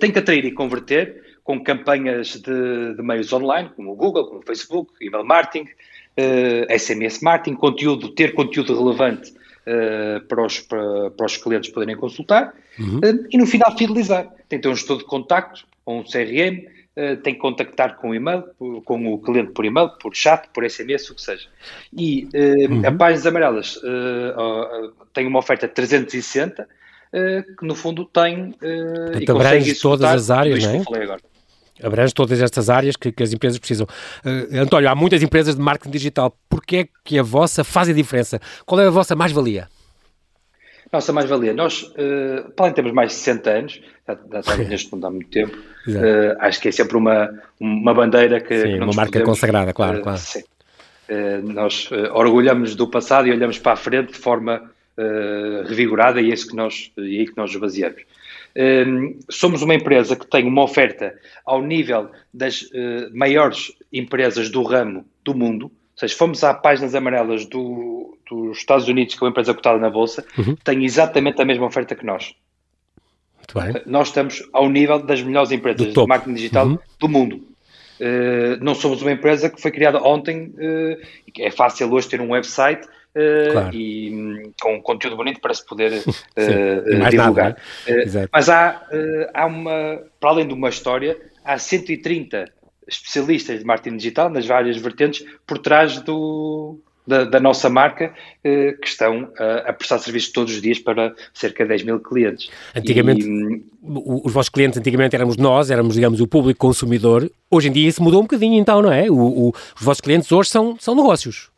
tem 0.00 0.10
que 0.10 0.18
atrair 0.18 0.46
e 0.46 0.52
converter 0.52 1.22
com 1.44 1.62
campanhas 1.62 2.40
de, 2.40 2.94
de, 2.94 3.02
meios 3.02 3.30
online, 3.34 3.68
como 3.76 3.92
o 3.92 3.96
Google, 3.96 4.26
como 4.26 4.38
o 4.38 4.42
Facebook, 4.42 4.92
email 5.00 5.24
marketing, 5.24 5.68
SMS 6.78 7.20
marketing, 7.20 7.56
conteúdo, 7.56 8.08
ter 8.10 8.32
conteúdo 8.32 8.78
relevante 8.78 9.34
para, 10.28 10.44
os, 10.44 10.60
para, 10.60 11.10
para, 11.10 11.26
os 11.26 11.36
clientes 11.36 11.70
poderem 11.70 11.96
consultar 11.96 12.54
uhum. 12.78 13.00
e 13.30 13.38
no 13.38 13.46
final 13.46 13.76
fidelizar. 13.76 14.28
Tem 14.48 14.58
que 14.58 14.62
ter 14.62 14.68
um 14.68 14.72
estudo 14.72 15.00
de 15.00 15.04
contacto 15.04 15.64
ou 15.84 16.00
um 16.00 16.04
CRM, 16.04 16.66
tem 17.22 17.34
que 17.34 17.40
contactar 17.40 17.96
com 17.96 18.10
o 18.10 18.14
e-mail, 18.14 18.44
com 18.84 19.14
o 19.14 19.18
cliente 19.18 19.52
por 19.52 19.64
e-mail, 19.64 19.90
por 20.00 20.14
chat, 20.14 20.48
por 20.52 20.68
SMS, 20.68 21.10
o 21.10 21.14
que 21.14 21.22
seja. 21.22 21.48
E 21.96 22.28
uhum. 22.34 22.86
a 22.86 22.92
Páginas 22.92 23.26
Amarelas 23.26 23.80
tem 25.12 25.26
uma 25.26 25.38
oferta 25.38 25.68
360 25.68 26.68
que 27.58 27.66
no 27.66 27.74
fundo 27.74 28.04
tem 28.06 28.54
uh, 28.62 29.18
e 29.20 29.26
consegue 29.26 29.74
todas 29.74 30.10
as 30.10 30.30
áreas, 30.30 30.64
não 30.64 30.70
é? 30.76 31.16
Abrange 31.82 32.12
todas 32.12 32.40
estas 32.40 32.68
áreas 32.68 32.96
que, 32.96 33.12
que 33.12 33.22
as 33.22 33.32
empresas 33.32 33.58
precisam. 33.58 33.86
Uh, 34.24 34.58
António, 34.58 34.88
há 34.88 34.94
muitas 34.94 35.22
empresas 35.22 35.54
de 35.54 35.60
marketing 35.62 35.90
digital. 35.90 36.36
Porquê 36.48 36.76
é 36.76 36.88
que 37.04 37.18
a 37.18 37.22
vossa 37.22 37.62
faz 37.62 37.88
a 37.88 37.92
diferença? 37.92 38.40
Qual 38.66 38.80
é 38.80 38.86
a 38.86 38.90
vossa 38.90 39.14
mais-valia? 39.14 39.68
Nossa 40.92 41.10
mais-valia, 41.10 41.54
nós, 41.54 41.84
uh, 41.84 42.50
para 42.54 42.66
além 42.66 42.74
temos 42.74 42.92
mais 42.92 43.12
de 43.12 43.14
60 43.14 43.50
anos, 43.50 43.80
já, 44.06 44.18
já 44.30 44.40
estamos 44.40 44.68
neste 44.68 44.92
mundo 44.92 45.06
há 45.06 45.10
muito 45.10 45.30
tempo, 45.30 45.56
uh, 45.56 46.36
acho 46.40 46.60
que 46.60 46.68
é 46.68 46.72
sempre 46.72 46.98
uma, 46.98 47.30
uma 47.58 47.94
bandeira 47.94 48.38
que. 48.42 48.54
Sim, 48.60 48.72
que 48.74 48.76
uma 48.76 48.92
marca 48.92 49.12
podemos, 49.12 49.28
consagrada, 49.28 49.72
claro. 49.72 50.00
Uh, 50.00 50.02
claro. 50.02 50.18
Sim. 50.18 50.42
nós 51.44 51.88
orgulhamos 52.12 52.74
do 52.74 52.86
passado 52.86 53.26
e 53.26 53.32
olhamos 53.32 53.58
para 53.58 53.72
a 53.72 53.76
frente 53.76 54.12
de 54.12 54.18
forma 54.18 54.70
revigorada 55.66 56.20
e 56.20 56.30
é 56.30 56.34
isso 56.34 56.48
que 56.48 56.54
nós, 56.54 56.92
e 56.98 57.16
é 57.16 57.20
aí 57.20 57.26
que 57.26 57.36
nós 57.38 57.56
baseamos. 57.56 58.02
Um, 58.56 59.18
somos 59.30 59.62
uma 59.62 59.74
empresa 59.74 60.14
que 60.14 60.26
tem 60.26 60.46
uma 60.46 60.62
oferta 60.62 61.14
ao 61.44 61.62
nível 61.62 62.10
das 62.32 62.62
uh, 62.62 63.10
maiores 63.12 63.72
empresas 63.92 64.50
do 64.50 64.62
ramo 64.62 65.04
do 65.24 65.34
mundo. 65.34 65.66
Ou 65.66 65.70
seja, 65.96 66.16
fomos 66.16 66.42
a 66.44 66.52
páginas 66.52 66.94
amarelas 66.94 67.46
do, 67.46 68.16
dos 68.28 68.58
Estados 68.58 68.88
Unidos, 68.88 69.14
que 69.14 69.22
é 69.22 69.24
uma 69.24 69.30
empresa 69.30 69.54
cotada 69.54 69.78
na 69.78 69.90
Bolsa, 69.90 70.24
uhum. 70.36 70.56
tem 70.56 70.84
exatamente 70.84 71.40
a 71.40 71.44
mesma 71.44 71.66
oferta 71.66 71.94
que 71.94 72.04
nós. 72.04 72.34
Nós 73.86 74.08
estamos 74.08 74.42
ao 74.52 74.68
nível 74.68 74.98
das 74.98 75.22
melhores 75.22 75.50
empresas 75.50 75.92
de 75.92 76.06
marketing 76.06 76.34
digital 76.34 76.66
uhum. 76.66 76.78
do 76.98 77.08
mundo. 77.08 77.36
Uh, 78.00 78.58
não 78.60 78.74
somos 78.74 79.02
uma 79.02 79.12
empresa 79.12 79.48
que 79.48 79.60
foi 79.60 79.70
criada 79.70 80.02
ontem, 80.02 80.54
uh, 80.56 80.98
é 81.38 81.50
fácil 81.50 81.92
hoje 81.92 82.08
ter 82.08 82.20
um 82.20 82.30
website 82.30 82.84
uh, 82.84 83.52
claro. 83.52 83.76
e 83.76 84.10
um, 84.10 84.41
com 84.62 84.80
conteúdo 84.80 85.16
bonito 85.16 85.40
para 85.40 85.52
se 85.52 85.66
poder 85.66 85.92
uh, 86.06 87.10
divulgar. 87.10 87.56
Nada, 87.56 87.56
né? 87.88 88.28
mas 88.32 88.48
há, 88.48 88.82
há 89.34 89.46
uma, 89.46 90.00
para 90.20 90.30
além 90.30 90.46
de 90.46 90.54
uma 90.54 90.68
história, 90.68 91.18
há 91.44 91.58
130 91.58 92.44
especialistas 92.88 93.58
de 93.58 93.64
marketing 93.64 93.96
digital 93.96 94.30
nas 94.30 94.46
várias 94.46 94.76
vertentes 94.76 95.24
por 95.46 95.58
trás 95.58 96.00
do, 96.00 96.78
da, 97.06 97.24
da, 97.24 97.40
nossa 97.40 97.68
marca 97.68 98.12
que 98.42 98.86
estão 98.86 99.30
a, 99.38 99.70
a, 99.70 99.72
prestar 99.72 99.98
serviços 99.98 100.32
todos 100.32 100.54
os 100.54 100.60
dias 100.60 100.78
para 100.78 101.14
cerca 101.32 101.64
de 101.64 101.68
10 101.68 101.84
mil 101.84 102.00
clientes. 102.00 102.50
Antigamente, 102.74 103.24
e, 103.24 103.62
os 103.82 104.32
vossos 104.32 104.48
clientes 104.48 104.78
antigamente 104.78 105.14
éramos 105.14 105.36
nós, 105.36 105.70
éramos, 105.70 105.94
digamos, 105.94 106.20
o 106.20 106.26
público 106.26 106.58
consumidor. 106.58 107.30
Hoje 107.50 107.68
em 107.68 107.72
dia 107.72 107.88
isso 107.88 108.02
mudou 108.02 108.20
um 108.20 108.24
bocadinho 108.24 108.60
então, 108.60 108.82
não 108.82 108.92
é? 108.92 109.08
O, 109.10 109.16
o, 109.16 109.48
os 109.50 109.82
vossos 109.82 110.00
clientes 110.00 110.30
hoje 110.30 110.50
são, 110.50 110.76
são 110.78 110.94
negócios. 110.94 111.51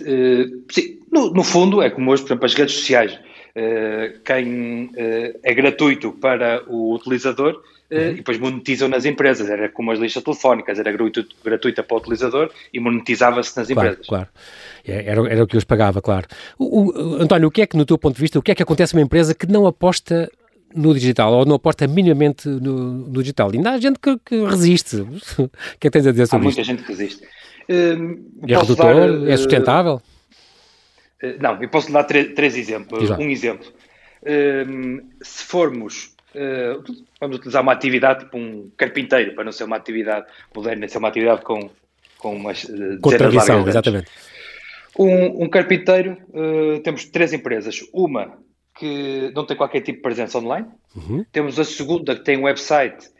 Uh, 0.00 0.64
sim, 0.70 1.00
no, 1.10 1.30
no, 1.30 1.42
fundo, 1.42 1.82
é 1.82 1.90
como 1.90 2.10
hoje, 2.10 2.22
por 2.22 2.28
exemplo, 2.28 2.46
as 2.46 2.54
redes 2.54 2.74
sociais. 2.74 3.18
Uh, 3.56 4.20
quem 4.24 4.84
uh, 4.84 5.40
é 5.42 5.54
gratuito 5.54 6.12
para 6.12 6.62
o 6.68 6.94
utilizador 6.94 7.60
uhum. 7.90 8.10
e 8.10 8.14
depois 8.14 8.38
monetizam 8.38 8.88
nas 8.88 9.04
empresas. 9.04 9.48
Era 9.48 9.68
como 9.68 9.90
as 9.90 9.98
listas 9.98 10.22
telefónicas, 10.22 10.78
era 10.78 10.92
gratuito, 10.92 11.26
gratuita 11.44 11.82
para 11.82 11.96
o 11.96 11.98
utilizador 11.98 12.50
e 12.72 12.80
monetizava-se 12.80 13.56
nas 13.56 13.68
claro, 13.68 13.88
empresas. 13.88 14.06
Claro, 14.06 14.28
é, 14.86 15.10
era, 15.10 15.28
era 15.28 15.44
o 15.44 15.46
que 15.46 15.56
os 15.56 15.64
pagava, 15.64 16.00
claro. 16.00 16.26
O, 16.58 16.84
o, 16.84 17.22
António, 17.22 17.48
o 17.48 17.50
que 17.50 17.62
é 17.62 17.66
que, 17.66 17.76
no 17.76 17.84
teu 17.84 17.98
ponto 17.98 18.14
de 18.14 18.20
vista, 18.20 18.38
o 18.38 18.42
que 18.42 18.52
é 18.52 18.54
que 18.54 18.62
acontece 18.62 18.94
numa 18.94 19.04
empresa 19.04 19.34
que 19.34 19.46
não 19.46 19.66
aposta 19.66 20.30
no 20.74 20.92
digital 20.92 21.32
ou 21.32 21.46
não 21.46 21.56
aporta 21.56 21.86
minimamente 21.86 22.48
no, 22.48 23.08
no 23.08 23.22
digital? 23.22 23.50
Ainda 23.52 23.72
há 23.72 23.78
gente 23.78 23.98
que, 23.98 24.16
que 24.24 24.44
resiste. 24.44 24.96
o 25.38 25.48
que 25.80 25.88
é 25.88 25.90
que 25.90 25.90
tens 25.90 26.06
a 26.06 26.12
dizer 26.12 26.26
sobre 26.26 26.48
isso? 26.48 26.60
Há 26.60 26.60
muita 26.60 26.60
isto? 26.60 26.64
gente 26.64 26.82
que 26.82 26.88
resiste. 26.88 27.26
Uh, 27.68 28.46
é 28.46 28.56
redutor? 28.56 29.20
Dar, 29.20 29.28
é 29.30 29.36
sustentável? 29.36 30.00
Uh, 31.22 31.36
não, 31.40 31.62
eu 31.62 31.68
posso 31.68 31.92
dar 31.92 32.04
três 32.04 32.56
exemplos. 32.56 33.04
Exato. 33.04 33.20
Um 33.20 33.28
exemplo. 33.28 33.68
Uh, 34.22 35.04
se 35.22 35.44
formos, 35.44 36.14
vamos 37.20 37.36
utilizar 37.36 37.62
uma 37.62 37.72
atividade 37.72 38.24
tipo 38.24 38.38
um 38.38 38.70
carpinteiro, 38.76 39.34
para 39.34 39.44
não 39.44 39.52
ser 39.52 39.64
uma 39.64 39.76
atividade 39.76 40.26
moderna, 40.54 40.88
ser 40.88 40.98
uma 40.98 41.08
atividade 41.08 41.42
com, 41.42 41.70
com 42.16 42.36
umas 42.36 42.64
com 43.00 43.10
tradição, 43.10 43.66
exatamente. 43.68 44.10
Um, 44.98 45.44
um 45.44 45.48
carpinteiro, 45.48 46.16
temos 46.82 47.04
três 47.06 47.32
empresas. 47.32 47.80
Uma 47.92 48.36
que 48.76 49.32
não 49.34 49.44
tem 49.44 49.56
qualquer 49.56 49.80
tipo 49.80 49.98
de 49.98 50.02
presença 50.02 50.38
online. 50.38 50.66
Uhum. 50.94 51.24
Temos 51.32 51.58
a 51.58 51.64
segunda 51.64 52.14
que 52.14 52.24
tem 52.24 52.36
um 52.36 52.44
website 52.44 53.10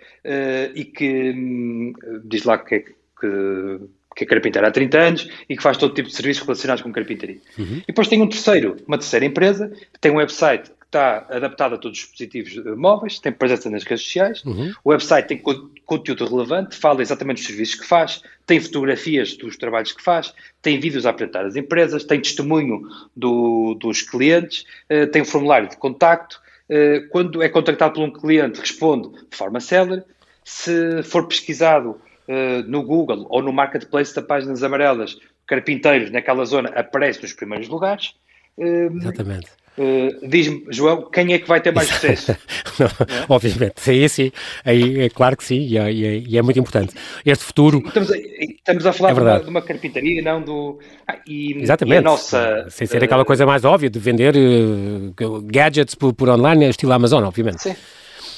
e 0.75 0.85
que 0.85 1.31
um, 1.31 1.93
diz 2.25 2.45
lá 2.45 2.59
que, 2.59 2.81
que 2.81 3.81
que 4.19 4.25
é 4.25 4.27
carpinteiro 4.27 4.67
há 4.67 4.71
30 4.71 4.99
anos 4.99 5.29
e 5.49 5.57
que 5.57 5.63
faz 5.63 5.77
todo 5.77 5.95
tipo 5.95 6.09
de 6.09 6.15
serviços 6.15 6.43
relacionados 6.43 6.83
com 6.83 6.91
carpintaria. 6.91 7.39
Uhum. 7.57 7.79
E 7.79 7.87
depois 7.87 8.09
tem 8.09 8.21
um 8.21 8.29
terceiro, 8.29 8.77
uma 8.87 8.99
terceira 8.99 9.25
empresa, 9.25 9.69
que 9.93 10.01
tem 10.01 10.11
um 10.11 10.17
website 10.17 10.71
que 10.71 10.87
está 10.87 11.25
adaptado 11.31 11.77
a 11.77 11.79
todos 11.79 11.99
os 11.99 12.05
dispositivos 12.05 12.67
eh, 12.67 12.75
móveis, 12.75 13.21
tem 13.21 13.31
presença 13.31 13.71
nas 13.71 13.85
redes 13.85 14.05
sociais, 14.05 14.43
uhum. 14.45 14.73
o 14.83 14.91
website 14.91 15.29
tem 15.29 15.41
conteúdo 15.85 16.27
relevante, 16.27 16.77
fala 16.77 17.01
exatamente 17.01 17.37
dos 17.37 17.47
serviços 17.47 17.77
que 17.77 17.87
faz, 17.87 18.21
tem 18.45 18.59
fotografias 18.59 19.37
dos 19.37 19.57
trabalhos 19.57 19.93
que 19.93 20.03
faz, 20.03 20.35
tem 20.61 20.81
vídeos 20.81 21.07
a 21.07 21.11
apresentar 21.11 21.45
as 21.45 21.55
empresas, 21.55 22.03
tem 22.03 22.21
testemunho 22.21 22.83
do, 23.15 23.75
dos 23.75 24.03
clientes, 24.03 24.65
uh, 24.91 25.07
tem 25.07 25.23
um 25.23 25.27
formulário 25.27 25.69
de 25.69 25.77
contacto, 25.77 26.41
uh, 26.71 27.09
quando 27.11 27.41
é 27.41 27.49
contactado 27.49 27.95
por 27.95 28.03
um 28.03 28.11
cliente 28.11 28.59
responde 28.59 29.11
de 29.31 29.37
forma 29.37 29.61
célere, 29.61 30.03
se 30.43 31.03
for 31.05 31.29
pesquisado 31.29 32.01
uh, 32.29 32.63
no 32.69 32.83
Google 32.83 33.27
ou 33.31 33.43
no 33.43 33.53
marketplace 33.53 34.15
da 34.15 34.23
Páginas 34.23 34.63
Amarelas, 34.63 35.19
carpinteiros 35.47 36.11
naquela 36.11 36.45
zona 36.45 36.69
aparece 36.71 37.23
nos 37.23 37.33
primeiros 37.33 37.69
lugares. 37.69 38.15
Uh, 38.57 38.97
Exatamente. 38.97 39.49
Uh, 39.79 40.27
Diz-me, 40.27 40.65
João, 40.71 41.09
quem 41.09 41.33
é 41.33 41.39
que 41.39 41.47
vai 41.47 41.61
ter 41.61 41.73
mais 41.73 41.87
sucesso? 41.89 42.33
é? 42.33 42.37
Obviamente, 43.29 43.75
aí 43.89 44.09
sim, 44.09 44.33
aí 44.65 45.03
é 45.03 45.09
claro 45.09 45.37
que 45.37 45.45
sim, 45.45 45.61
e 45.61 45.79
é, 45.79 45.93
e 45.93 46.37
é, 46.37 46.43
muito 46.43 46.59
importante. 46.59 46.95
Este 47.25 47.45
futuro. 47.45 47.81
Estamos 47.87 48.11
a, 48.11 48.17
estamos 48.17 48.87
a 48.87 48.93
falar 48.93 49.11
é 49.11 49.15
de, 49.15 49.21
uma, 49.21 49.41
de, 49.41 49.49
uma, 49.51 49.63
carpintaria, 49.63 50.21
não 50.21 50.43
do. 50.43 50.81
Ah, 51.07 51.19
e, 51.25 51.63
Exatamente, 51.63 52.01
e 52.01 52.05
nossa, 52.05 52.67
sem 52.71 52.89
ser 52.89 53.05
aquela 53.05 53.25
coisa 53.25 53.47
mais 53.47 53.65
óbvia 53.65 53.89
de 53.89 54.01
vender 54.01 54.35
uh, 54.37 55.43
gadgets 55.45 55.95
por, 55.95 56.13
por 56.13 56.29
online, 56.29 56.69
estilo 56.69 56.93
Amazon, 56.93 57.23
obviamente. 57.23 57.63
Sim. 57.63 57.77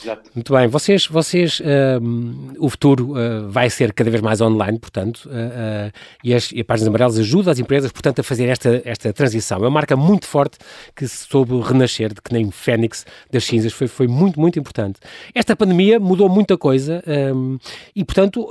Exato. 0.02 0.30
Muito 0.34 0.52
bem, 0.52 0.66
vocês, 0.68 1.06
vocês 1.06 1.60
uh, 1.60 2.54
o 2.58 2.68
futuro 2.68 3.12
uh, 3.12 3.48
vai 3.48 3.68
ser 3.68 3.92
cada 3.92 4.10
vez 4.10 4.22
mais 4.22 4.40
online, 4.40 4.78
portanto, 4.78 5.28
uh, 5.28 5.92
e, 6.24 6.34
as, 6.34 6.50
e 6.52 6.60
a 6.60 6.64
Páginas 6.64 6.88
Amarelas 6.88 7.18
ajuda 7.18 7.50
as 7.50 7.58
empresas, 7.58 7.92
portanto, 7.92 8.20
a 8.20 8.22
fazer 8.22 8.46
esta, 8.46 8.80
esta 8.84 9.12
transição. 9.12 9.58
É 9.58 9.62
uma 9.62 9.70
marca 9.70 9.96
muito 9.96 10.26
forte 10.26 10.58
que 10.96 11.06
soube 11.06 11.58
renascer, 11.60 12.14
de 12.14 12.20
que 12.22 12.32
nem 12.32 12.50
Fênix 12.50 13.04
das 13.30 13.44
cinzas, 13.44 13.72
foi, 13.72 13.88
foi 13.88 14.06
muito, 14.06 14.40
muito 14.40 14.58
importante. 14.58 15.00
Esta 15.34 15.54
pandemia 15.54 16.00
mudou 16.00 16.28
muita 16.28 16.56
coisa 16.56 17.02
um, 17.34 17.58
e, 17.94 18.04
portanto, 18.04 18.46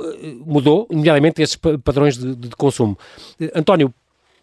mudou, 0.46 0.88
nomeadamente, 0.92 1.42
estes 1.42 1.60
padrões 1.84 2.18
de, 2.18 2.36
de 2.36 2.50
consumo. 2.56 2.98
António, 3.56 3.94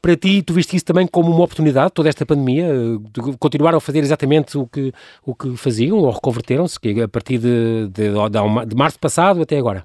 para 0.06 0.16
ti, 0.16 0.40
tu 0.40 0.54
viste 0.54 0.76
isso 0.76 0.84
também 0.84 1.04
como 1.04 1.32
uma 1.32 1.42
oportunidade, 1.42 1.90
toda 1.90 2.08
esta 2.08 2.24
pandemia, 2.24 2.68
de 3.12 3.36
continuaram 3.40 3.78
a 3.78 3.80
fazer 3.80 3.98
exatamente 3.98 4.56
o 4.56 4.64
que, 4.64 4.92
o 5.24 5.34
que 5.34 5.56
faziam 5.56 5.98
ou 5.98 6.08
reconverteram-se, 6.08 6.78
a 7.02 7.08
partir 7.08 7.38
de, 7.38 7.88
de, 7.88 8.10
de, 8.10 8.66
de 8.68 8.76
março 8.76 9.00
passado 9.00 9.42
até 9.42 9.58
agora? 9.58 9.84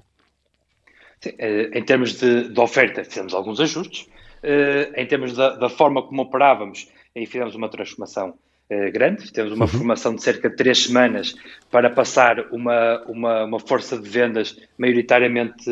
Sim, 1.20 1.32
eh, 1.40 1.70
em 1.74 1.82
termos 1.82 2.20
de, 2.20 2.50
de, 2.50 2.60
oferta, 2.60 3.02
fizemos 3.02 3.34
alguns 3.34 3.58
ajustes. 3.58 4.08
Eh, 4.44 4.92
em 4.94 5.06
termos 5.06 5.34
da, 5.34 5.56
da 5.56 5.68
forma 5.68 6.00
como 6.04 6.22
operávamos, 6.22 6.88
aí 7.16 7.26
fizemos 7.26 7.56
uma 7.56 7.68
transformação 7.68 8.34
eh, 8.70 8.92
grande. 8.92 9.32
Temos 9.32 9.52
uma 9.52 9.64
uhum. 9.64 9.72
formação 9.72 10.14
de 10.14 10.22
cerca 10.22 10.48
de 10.48 10.54
três 10.54 10.84
semanas 10.84 11.34
para 11.68 11.90
passar 11.90 12.46
uma, 12.52 13.02
uma, 13.08 13.44
uma 13.44 13.58
força 13.58 13.98
de 13.98 14.08
vendas 14.08 14.56
maioritariamente 14.78 15.64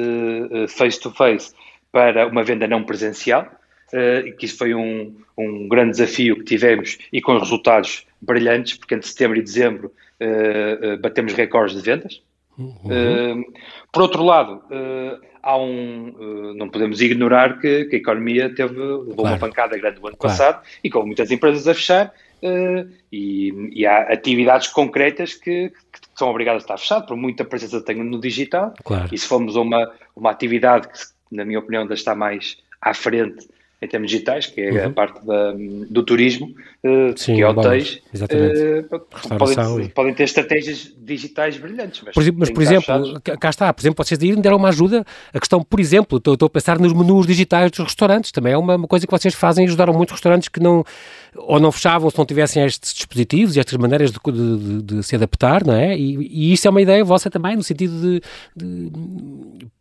face-to-face 0.67 1.51
-face 1.51 1.55
para 1.93 2.27
uma 2.27 2.43
venda 2.43 2.67
não 2.67 2.83
presencial 2.83 3.60
uh, 3.93 4.37
que 4.37 4.47
isso 4.47 4.57
foi 4.57 4.75
um, 4.75 5.15
um 5.37 5.69
grande 5.69 5.93
desafio 5.93 6.37
que 6.37 6.45
tivemos 6.45 6.99
e 7.13 7.21
com 7.21 7.39
resultados 7.39 8.07
brilhantes, 8.21 8.77
porque 8.77 8.95
entre 8.95 9.09
setembro 9.09 9.39
e 9.39 9.43
dezembro 9.43 9.93
uh, 10.21 10.95
uh, 10.95 10.99
batemos 10.99 11.33
recordes 11.33 11.77
de 11.77 11.83
vendas. 11.83 12.23
Uhum. 12.59 13.43
por 13.91 14.03
outro 14.03 14.23
lado, 14.23 14.63
há 15.43 15.57
um, 15.57 16.53
não 16.57 16.69
podemos 16.69 17.01
ignorar 17.01 17.59
que, 17.59 17.87
que 17.87 17.97
a 17.97 17.99
economia 17.99 18.55
teve, 18.55 18.75
levou 18.75 19.15
claro. 19.15 19.29
uma 19.29 19.39
pancada 19.39 19.79
grande 19.79 19.99
no 19.99 20.09
ano 20.09 20.17
claro. 20.19 20.37
passado 20.37 20.63
e 20.85 20.91
com 20.91 21.07
muitas 21.07 21.31
empresas 21.31 21.67
a 21.67 21.73
fechar, 21.73 22.13
e, 23.11 23.71
e, 23.73 23.87
há 23.87 24.13
atividades 24.13 24.69
concretas 24.69 25.33
que, 25.33 25.71
que, 25.71 26.01
são 26.15 26.29
obrigadas 26.29 26.65
a 26.65 26.65
estar 26.65 26.77
fechadas, 26.77 27.07
por 27.07 27.17
muita 27.17 27.47
presença 27.47 27.81
que 27.81 27.87
tenham 27.87 28.05
no 28.05 28.21
digital. 28.21 28.75
Claro. 28.85 29.09
E 29.11 29.17
se 29.17 29.27
formos 29.27 29.57
a 29.57 29.61
uma, 29.63 29.91
uma 30.15 30.31
atividade 30.31 30.87
que, 30.89 30.99
na 31.35 31.47
minha 31.47 31.61
opinião, 31.61 31.85
ainda 31.85 31.95
está 31.95 32.15
mais 32.15 32.59
à 32.79 32.93
frente 32.93 33.49
em 33.83 33.89
termos 33.89 34.11
digitais, 34.11 34.47
que 34.47 34.61
é 34.61 34.71
uhum. 34.71 34.87
a 34.89 34.91
parte 34.91 35.25
da, 35.25 35.55
do 35.89 36.03
turismo, 36.03 36.55
uh, 36.85 37.17
Sim, 37.17 37.37
que 37.37 37.43
é 37.43 37.49
hotéis, 37.49 38.03
uh, 38.15 39.39
podem, 39.39 39.89
podem, 39.89 40.15
ter 40.15 40.25
estratégias 40.25 40.93
digitais 40.99 41.57
brilhantes. 41.57 42.03
Mas, 42.05 42.15
por, 42.15 42.33
mas, 42.37 42.51
por 42.51 42.63
exemplo, 42.63 43.21
cá 43.41 43.49
está, 43.49 43.73
por 43.73 43.81
exemplo, 43.81 44.05
vocês 44.05 44.19
deram 44.19 44.59
uma 44.59 44.69
ajuda, 44.69 45.03
a 45.33 45.39
questão, 45.41 45.63
por 45.63 45.81
exemplo, 45.81 46.19
estou, 46.19 46.35
estou 46.35 46.47
a 46.47 46.51
pensar 46.51 46.79
nos 46.79 46.93
menus 46.93 47.27
digitais 47.27 47.71
dos 47.71 47.81
restaurantes, 47.81 48.31
também 48.31 48.53
é 48.53 48.59
uma, 48.59 48.77
uma 48.77 48.87
coisa 48.87 49.07
que 49.07 49.11
vocês 49.11 49.35
fazem, 49.35 49.65
ajudaram 49.65 49.95
muitos 49.95 50.13
restaurantes 50.13 50.51
que 50.51 50.61
não, 50.61 50.85
ou 51.35 51.59
não 51.59 51.73
fechavam 51.73 52.11
se 52.11 52.19
não 52.19 52.27
tivessem 52.27 52.63
estes 52.63 52.93
dispositivos 52.93 53.57
e 53.57 53.61
estas 53.61 53.79
maneiras 53.79 54.11
de, 54.11 54.19
de, 54.21 54.83
de, 54.83 55.03
se 55.03 55.17
adaptar, 55.17 55.65
não 55.65 55.75
é? 55.75 55.97
E, 55.97 56.17
e, 56.17 56.53
isso 56.53 56.69
é 56.69 56.71
uma 56.71 56.83
ideia 56.83 57.03
vossa 57.03 57.31
também, 57.31 57.57
no 57.57 57.63
sentido 57.63 57.99
de, 57.99 58.23
de 58.55 58.91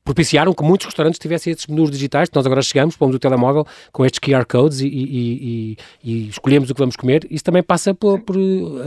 propiciaram 0.10 0.56
que 0.56 0.64
muitos 0.64 0.88
restaurantes 0.88 1.20
tivessem 1.20 1.54
esses 1.54 1.68
menus 1.68 1.92
digitais, 1.92 2.32
nós 2.34 2.44
agora 2.44 2.64
chegamos, 2.64 2.98
pomos 2.98 3.16
o 3.16 3.20
telemóvel 3.20 3.64
com 3.92 4.04
estes 4.04 4.20
QR 4.20 4.44
codes 4.44 4.80
e, 4.80 4.88
e, 4.88 4.98
e, 5.14 5.78
e 6.04 6.30
escolhemos 6.30 6.68
o 6.68 6.74
que 6.74 6.80
vamos 6.80 6.96
comer, 6.96 7.28
isso 7.30 7.44
também 7.44 7.62
passa 7.62 7.94
por, 7.94 8.20
por, 8.22 8.36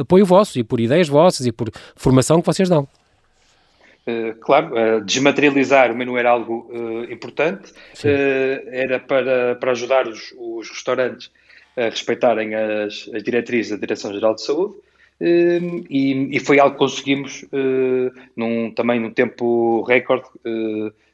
apoio 0.00 0.26
vosso 0.26 0.58
e 0.58 0.64
por 0.64 0.80
ideias 0.80 1.08
vossas 1.08 1.46
e 1.46 1.52
por 1.52 1.70
formação 1.94 2.40
que 2.40 2.46
vocês 2.46 2.68
dão. 2.68 2.88
Uh, 4.04 4.34
claro, 4.40 4.74
uh, 4.74 5.00
desmaterializar 5.00 5.92
o 5.92 5.96
menu 5.96 6.18
era 6.18 6.30
algo 6.30 6.68
uh, 6.72 7.04
importante, 7.04 7.72
era 8.72 8.98
para, 8.98 9.54
para 9.54 9.70
ajudar 9.70 10.08
os, 10.08 10.34
os 10.36 10.68
restaurantes 10.70 11.30
a 11.76 11.82
respeitarem 11.82 12.52
as, 12.56 13.08
as 13.14 13.22
diretrizes 13.22 13.70
da 13.70 13.78
Direção-Geral 13.78 14.34
de 14.34 14.42
Saúde, 14.42 14.74
e, 15.20 16.30
e, 16.32 16.40
foi 16.40 16.58
algo 16.58 16.72
que 16.72 16.80
conseguimos 16.80 17.44
num, 18.36 18.72
também 18.72 18.98
num 18.98 19.12
tempo 19.12 19.82
recorde 19.82 20.26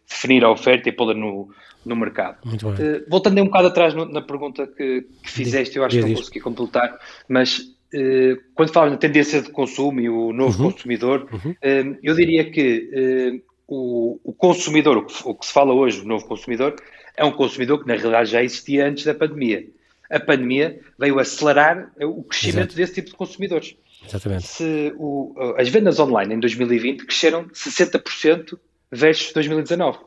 definir 0.08 0.44
a 0.44 0.50
oferta 0.50 0.88
e 0.88 0.92
pô-la 0.92 1.14
no, 1.14 1.50
no 1.84 1.96
mercado. 1.96 2.38
Muito 2.44 2.70
bem. 2.70 2.86
Uh, 2.86 3.04
voltando 3.08 3.40
um 3.40 3.46
bocado 3.46 3.68
atrás 3.68 3.94
no, 3.94 4.04
na 4.06 4.22
pergunta 4.22 4.66
que, 4.66 5.06
que 5.22 5.30
fizeste, 5.30 5.76
eu 5.76 5.84
acho 5.84 5.96
que 5.96 6.06
não 6.06 6.14
consegui 6.14 6.40
completar, 6.40 6.98
mas 7.28 7.58
uh, 7.58 8.40
quando 8.54 8.72
falas 8.72 8.92
na 8.92 8.96
tendência 8.96 9.42
de 9.42 9.50
consumo 9.50 10.00
e 10.00 10.08
o 10.08 10.32
novo 10.32 10.62
uhum. 10.62 10.72
consumidor, 10.72 11.28
uhum. 11.32 11.50
Uh, 11.50 11.98
eu 12.02 12.14
diria 12.14 12.50
que 12.50 13.42
o, 13.66 14.18
o, 14.24 14.32
consumidor, 14.32 14.96
o 14.96 15.04
que, 15.04 15.14
o 15.24 15.34
que, 15.34 15.46
se 15.46 15.52
fala 15.52 15.74
hoje, 15.74 16.00
o 16.00 16.06
novo 16.06 16.26
consumidor, 16.26 16.74
é 17.16 17.24
um 17.24 17.32
consumidor 17.32 17.80
que 17.80 17.86
na 17.86 17.94
realidade 17.94 18.30
já 18.30 18.42
existia 18.42 18.86
antes 18.86 19.04
da 19.04 19.14
pandemia. 19.14 19.66
A 20.10 20.18
pandemia 20.18 20.80
veio 20.98 21.18
acelerar 21.18 21.92
o 22.00 22.22
crescimento 22.22 22.68
Exato. 22.68 22.76
desse 22.76 22.94
tipo 22.94 23.10
de 23.10 23.16
consumidores. 23.16 23.76
Exatamente. 24.06 24.46
Se 24.46 24.94
o, 24.96 25.34
as 25.58 25.68
vendas 25.68 25.98
online 25.98 26.34
em 26.34 26.40
2020 26.40 27.04
cresceram 27.04 27.44
60% 27.48 28.58
versus 28.90 29.32
2019. 29.32 29.98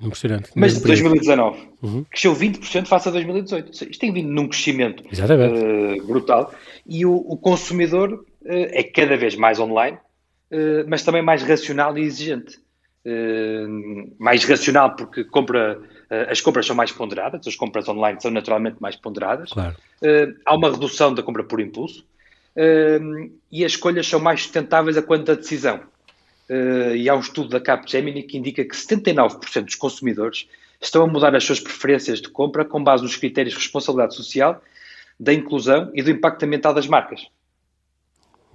Impressionante. 0.00 0.50
Mas 0.54 0.74
de 0.74 0.84
2019 0.84 1.68
uhum. 1.82 2.04
cresceu 2.04 2.34
20% 2.34 2.86
face 2.86 3.08
a 3.08 3.12
2018. 3.12 3.72
Isto 3.72 3.98
tem 3.98 4.12
vindo 4.12 4.30
num 4.30 4.46
crescimento 4.46 5.02
uh, 5.02 6.06
brutal 6.06 6.54
e 6.86 7.04
o, 7.04 7.14
o 7.14 7.36
consumidor 7.36 8.12
uh, 8.12 8.24
é 8.42 8.82
cada 8.84 9.16
vez 9.16 9.34
mais 9.34 9.58
online, 9.58 9.98
uh, 10.52 10.84
mas 10.86 11.02
também 11.02 11.22
mais 11.22 11.42
racional 11.42 11.98
e 11.98 12.02
exigente. 12.02 12.58
mais 14.18 14.44
racional 14.44 14.94
porque 14.94 15.24
compra, 15.24 15.80
as 16.28 16.40
compras 16.40 16.66
são 16.66 16.76
mais 16.76 16.92
ponderadas, 16.92 17.46
as 17.46 17.56
compras 17.56 17.88
online 17.88 18.20
são 18.20 18.30
naturalmente 18.30 18.76
mais 18.80 18.96
ponderadas. 18.96 19.50
Claro. 19.50 19.74
há 20.44 20.54
uma 20.54 20.70
redução 20.70 21.14
da 21.14 21.22
compra 21.22 21.42
por 21.42 21.58
impulso 21.58 22.04
e 23.50 23.64
as 23.64 23.72
escolhas 23.72 24.06
são 24.06 24.20
mais 24.20 24.42
sustentáveis 24.42 24.96
a 24.96 25.02
quanto 25.02 25.24
da 25.24 25.34
decisão. 25.34 25.80
Uh, 26.50 26.96
e 26.96 27.08
há 27.08 27.14
um 27.14 27.20
estudo 27.20 27.50
da 27.50 27.60
Capgemini 27.60 28.22
que 28.22 28.38
indica 28.38 28.64
que 28.64 28.74
79% 28.74 29.64
dos 29.64 29.74
consumidores 29.74 30.48
estão 30.80 31.02
a 31.02 31.06
mudar 31.06 31.34
as 31.34 31.44
suas 31.44 31.60
preferências 31.60 32.20
de 32.20 32.28
compra 32.28 32.64
com 32.64 32.82
base 32.82 33.02
nos 33.02 33.16
critérios 33.16 33.54
de 33.54 33.60
responsabilidade 33.60 34.14
social, 34.14 34.62
da 35.18 35.34
inclusão 35.34 35.90
e 35.94 36.02
do 36.02 36.10
impacto 36.10 36.44
ambiental 36.44 36.72
das 36.72 36.86
marcas. 36.86 37.26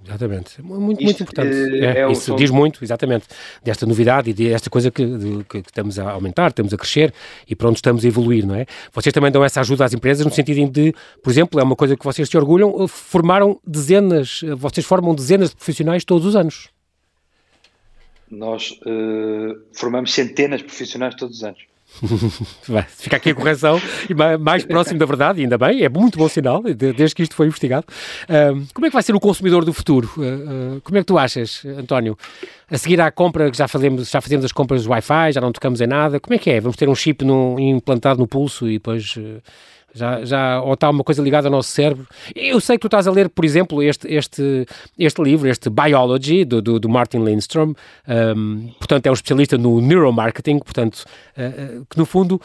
Exatamente. 0.06 0.60
Muito, 0.60 1.02
Isto, 1.02 1.04
muito 1.04 1.22
importante. 1.22 1.84
É, 1.84 2.00
é 2.00 2.12
isso 2.12 2.26
som... 2.26 2.36
diz 2.36 2.50
muito, 2.50 2.84
exatamente, 2.84 3.26
desta 3.62 3.86
novidade 3.86 4.30
e 4.30 4.34
desta 4.34 4.68
coisa 4.68 4.90
que, 4.90 5.04
de, 5.04 5.44
que, 5.44 5.58
estamos 5.58 5.98
a 5.98 6.10
aumentar, 6.10 6.48
estamos 6.48 6.74
a 6.74 6.76
crescer 6.76 7.12
e 7.48 7.56
pronto, 7.56 7.76
estamos 7.76 8.04
a 8.04 8.08
evoluir, 8.08 8.46
não 8.46 8.54
é? 8.54 8.66
Vocês 8.92 9.12
também 9.12 9.32
dão 9.32 9.42
essa 9.42 9.60
ajuda 9.60 9.84
às 9.84 9.94
empresas 9.94 10.26
no 10.26 10.32
sentido 10.32 10.70
de, 10.70 10.94
por 11.22 11.30
exemplo, 11.30 11.58
é 11.58 11.62
uma 11.62 11.76
coisa 11.76 11.96
que 11.96 12.04
vocês 12.04 12.28
se 12.28 12.36
orgulham, 12.36 12.86
formaram 12.86 13.58
dezenas, 13.66 14.42
vocês 14.56 14.84
formam 14.84 15.14
dezenas 15.14 15.50
de 15.50 15.56
profissionais 15.56 16.04
todos 16.04 16.26
os 16.26 16.36
anos. 16.36 16.73
Nós 18.30 18.70
uh, 18.82 19.60
formamos 19.72 20.12
centenas 20.12 20.60
de 20.60 20.66
profissionais 20.66 21.14
todos 21.14 21.38
os 21.38 21.44
anos. 21.44 21.60
Fica 22.88 23.16
aqui 23.16 23.30
a 23.30 23.34
correção 23.34 23.80
mais 24.40 24.64
próximo 24.64 24.98
da 24.98 25.06
verdade, 25.06 25.42
ainda 25.42 25.56
bem, 25.56 25.82
é 25.82 25.88
muito 25.88 26.18
bom 26.18 26.28
sinal, 26.28 26.62
desde 26.62 27.14
que 27.14 27.22
isto 27.22 27.36
foi 27.36 27.46
investigado. 27.46 27.86
Uh, 28.24 28.66
como 28.74 28.86
é 28.86 28.88
que 28.88 28.94
vai 28.94 29.02
ser 29.02 29.14
o 29.14 29.20
consumidor 29.20 29.64
do 29.64 29.72
futuro? 29.72 30.10
Uh, 30.16 30.80
como 30.82 30.98
é 30.98 31.00
que 31.00 31.06
tu 31.06 31.16
achas, 31.16 31.62
António? 31.78 32.18
A 32.68 32.78
seguir 32.78 33.00
à 33.00 33.10
compra, 33.12 33.50
que 33.50 33.56
já 33.56 33.68
fazemos, 33.68 34.10
já 34.10 34.20
fazemos 34.20 34.44
as 34.44 34.52
compras 34.52 34.84
do 34.84 34.90
Wi-Fi, 34.90 35.32
já 35.32 35.40
não 35.40 35.52
tocamos 35.52 35.80
em 35.80 35.86
nada, 35.86 36.18
como 36.18 36.34
é 36.34 36.38
que 36.38 36.50
é? 36.50 36.60
Vamos 36.60 36.76
ter 36.76 36.88
um 36.88 36.94
chip 36.94 37.24
no, 37.24 37.60
implantado 37.60 38.18
no 38.18 38.26
pulso 38.26 38.68
e 38.68 38.74
depois 38.74 39.16
já, 39.94 40.24
já, 40.24 40.60
ou 40.60 40.74
está 40.74 40.90
uma 40.90 41.04
coisa 41.04 41.22
ligada 41.22 41.46
ao 41.46 41.52
nosso 41.52 41.70
cérebro. 41.70 42.06
Eu 42.34 42.60
sei 42.60 42.76
que 42.76 42.82
tu 42.82 42.88
estás 42.88 43.06
a 43.06 43.12
ler, 43.12 43.28
por 43.28 43.44
exemplo, 43.44 43.82
este, 43.82 44.12
este, 44.12 44.66
este 44.98 45.22
livro, 45.22 45.48
este 45.48 45.70
Biology, 45.70 46.44
do, 46.44 46.60
do, 46.60 46.80
do 46.80 46.88
Martin 46.88 47.24
Lindstrom, 47.24 47.74
um, 48.36 48.68
portanto 48.78 49.06
é 49.06 49.10
um 49.10 49.14
especialista 49.14 49.56
no 49.56 49.80
neuromarketing, 49.80 50.58
portanto, 50.58 51.04
uh, 51.38 51.80
uh, 51.80 51.86
que 51.88 51.96
no 51.96 52.04
fundo 52.04 52.40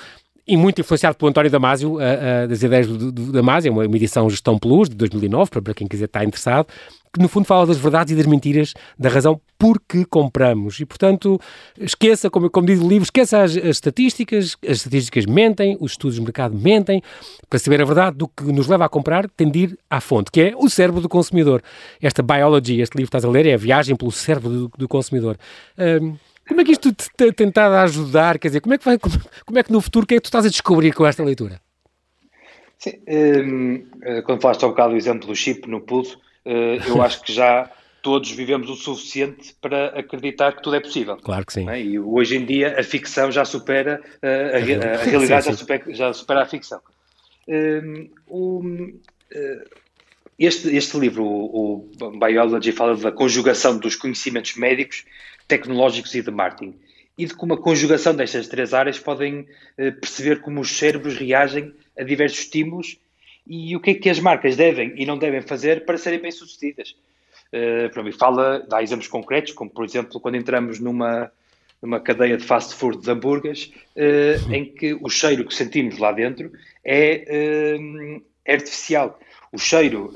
e 0.49 0.57
muito 0.57 0.81
influenciado 0.81 1.15
pelo 1.15 1.29
António 1.29 1.51
Damasio, 1.51 1.93
uh, 1.93 1.97
uh, 1.97 2.47
das 2.47 2.63
ideias 2.63 2.87
do, 2.87 3.11
do 3.11 3.31
Damasio, 3.31 3.71
uma, 3.71 3.85
uma 3.85 3.95
edição 3.95 4.27
Gestão 4.27 4.57
Plus 4.57 4.89
de 4.89 4.95
2009, 4.95 5.51
para, 5.51 5.61
para 5.61 5.73
quem 5.75 5.87
quiser 5.87 6.05
estar 6.05 6.23
interessado, 6.23 6.65
que 7.13 7.21
no 7.21 7.27
fundo 7.27 7.45
fala 7.45 7.67
das 7.67 7.77
verdades 7.77 8.13
e 8.13 8.15
das 8.15 8.25
mentiras, 8.25 8.73
da 8.97 9.09
razão 9.09 9.39
por 9.59 9.79
que 9.87 10.05
compramos. 10.05 10.79
E, 10.79 10.85
portanto, 10.85 11.39
esqueça, 11.79 12.31
como, 12.31 12.49
como 12.49 12.65
diz 12.65 12.79
o 12.79 12.87
livro, 12.87 13.03
esqueça 13.03 13.43
as, 13.43 13.55
as, 13.57 13.63
estatísticas, 13.63 14.57
as 14.67 14.77
estatísticas 14.77 15.27
mentem, 15.27 15.77
os 15.79 15.91
estudos 15.91 16.15
de 16.15 16.21
mercado 16.21 16.57
mentem, 16.57 17.01
para 17.47 17.59
saber 17.59 17.81
a 17.81 17.85
verdade 17.85 18.17
do 18.17 18.27
que 18.27 18.43
nos 18.45 18.67
leva 18.67 18.85
a 18.85 18.89
comprar, 18.89 19.29
tem 19.29 19.51
de 19.51 19.59
ir 19.59 19.79
à 19.87 20.01
fonte, 20.01 20.31
que 20.31 20.41
é 20.41 20.53
o 20.55 20.67
cérebro 20.67 20.99
do 20.99 21.09
consumidor. 21.09 21.61
Esta 22.01 22.23
Biology, 22.23 22.81
este 22.81 22.95
livro 22.95 23.11
que 23.11 23.17
estás 23.17 23.25
a 23.25 23.29
ler, 23.29 23.45
é 23.45 23.53
a 23.53 23.57
viagem 23.57 23.95
pelo 23.95 24.11
cérebro 24.11 24.49
do, 24.49 24.71
do 24.75 24.87
consumidor. 24.87 25.37
Um, 25.77 26.15
como 26.49 26.61
é 26.61 26.63
que 26.65 26.71
isto 26.71 26.91
te 26.91 27.07
tem 27.15 27.31
tentado 27.31 27.75
ajudar? 27.75 28.39
Quer 28.39 28.47
dizer, 28.47 28.61
como 28.61 28.73
é 28.73 28.77
que 28.79 28.83
vai, 28.83 28.97
como, 28.97 29.15
como, 29.45 29.59
é 29.59 29.63
que 29.63 29.71
no 29.71 29.79
futuro, 29.79 30.03
o 30.03 30.07
que 30.07 30.15
é 30.15 30.17
que 30.17 30.23
tu 30.23 30.25
estás 30.25 30.45
a 30.45 30.49
descobrir 30.49 30.91
com 30.93 31.05
esta 31.05 31.23
leitura? 31.23 31.61
Sim, 32.79 32.93
um, 33.07 33.85
eh, 34.01 34.21
quando 34.23 34.41
falaste 34.41 34.65
um 34.65 34.69
bocado 34.69 34.91
do 34.91 34.97
exemplo 34.97 35.27
do 35.27 35.35
chip 35.35 35.69
no 35.69 35.81
pulso, 35.81 36.17
uh, 36.45 36.87
eu 36.87 37.01
acho 37.03 37.21
que 37.21 37.31
já 37.31 37.69
todos 38.01 38.31
vivemos 38.31 38.69
o 38.69 38.75
suficiente 38.75 39.53
para 39.61 39.99
acreditar 39.99 40.53
que 40.53 40.63
tudo 40.63 40.77
é 40.77 40.79
possível. 40.79 41.17
Claro 41.17 41.45
que 41.45 41.53
sim. 41.53 41.69
É? 41.69 41.79
E 41.79 41.99
hoje 41.99 42.37
em 42.37 42.45
dia 42.45 42.79
a 42.79 42.83
ficção 42.83 43.31
já 43.31 43.45
supera, 43.45 44.01
uh, 44.23 44.27
a, 44.27 44.87
a, 44.87 45.01
a, 45.01 45.03
realidade 45.03 45.43
sim, 45.43 45.51
sim. 45.53 45.55
Já, 45.55 45.57
supera, 45.57 45.83
já, 45.93 46.13
supera, 46.13 46.41
a 46.41 46.45
ficção. 46.45 46.81
Um, 47.47 48.99
este, 50.39 50.75
este 50.75 50.97
livro, 50.97 51.25
o, 51.25 51.91
o 52.01 52.11
Biology, 52.17 52.71
fala 52.71 52.95
da 52.95 53.11
conjugação 53.11 53.77
dos 53.77 53.95
conhecimentos 53.95 54.55
médicos 54.55 55.03
tecnológicos 55.49 56.15
e 56.15 56.21
de 56.21 56.31
marketing. 56.31 56.75
E 57.17 57.25
de 57.25 57.33
como 57.33 57.53
a 57.53 57.61
conjugação 57.61 58.15
destas 58.15 58.47
três 58.47 58.73
áreas 58.73 58.97
podem 58.97 59.45
eh, 59.77 59.91
perceber 59.91 60.39
como 60.39 60.61
os 60.61 60.71
cérebros 60.71 61.17
reagem 61.17 61.73
a 61.97 62.03
diversos 62.03 62.39
estímulos 62.39 62.97
e 63.45 63.75
o 63.75 63.79
que 63.79 63.89
é 63.89 63.93
que 63.95 64.09
as 64.09 64.19
marcas 64.19 64.55
devem 64.55 64.93
e 64.95 65.05
não 65.05 65.17
devem 65.17 65.41
fazer 65.41 65.83
para 65.83 65.97
serem 65.97 66.19
bem-sucedidas. 66.19 66.95
Uh, 67.51 67.89
para 67.91 68.03
mim, 68.03 68.11
fala, 68.11 68.59
dá 68.59 68.81
exemplos 68.83 69.07
concretos, 69.07 69.53
como 69.53 69.71
por 69.71 69.83
exemplo, 69.83 70.19
quando 70.19 70.35
entramos 70.35 70.79
numa, 70.79 71.31
numa 71.81 71.99
cadeia 71.99 72.37
de 72.37 72.45
fast 72.45 72.75
food 72.75 73.01
de 73.01 73.09
hambúrgueres, 73.09 73.73
uh, 73.95 74.53
em 74.53 74.65
que 74.65 74.93
o 74.93 75.09
cheiro 75.09 75.45
que 75.45 75.55
sentimos 75.55 75.97
lá 75.97 76.11
dentro 76.11 76.51
é, 76.85 77.75
uh, 77.79 78.23
é 78.45 78.53
artificial. 78.53 79.19
O 79.51 79.57
cheiro, 79.57 80.13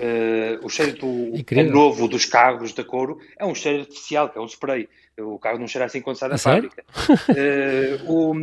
o 0.62 0.69
cheiro 0.69 0.96
do 0.96 1.63
novo 1.72 2.08
dos 2.08 2.24
carros 2.24 2.72
da 2.72 2.84
couro 2.84 3.19
é 3.36 3.43
um 3.43 3.56
cheiro 3.56 3.80
artificial, 3.80 4.30
que 4.30 4.38
é 4.38 4.41
um 4.41 4.46
spray. 4.46 4.88
O 5.19 5.38
carro 5.38 5.60
não 5.60 5.67
cheira 5.67 5.86
assim 5.86 6.02
quando 6.02 6.17
sai 6.17 6.30
da 6.30 6.38
fábrica. 6.38 6.84
uh, 6.97 8.12
o, 8.12 8.34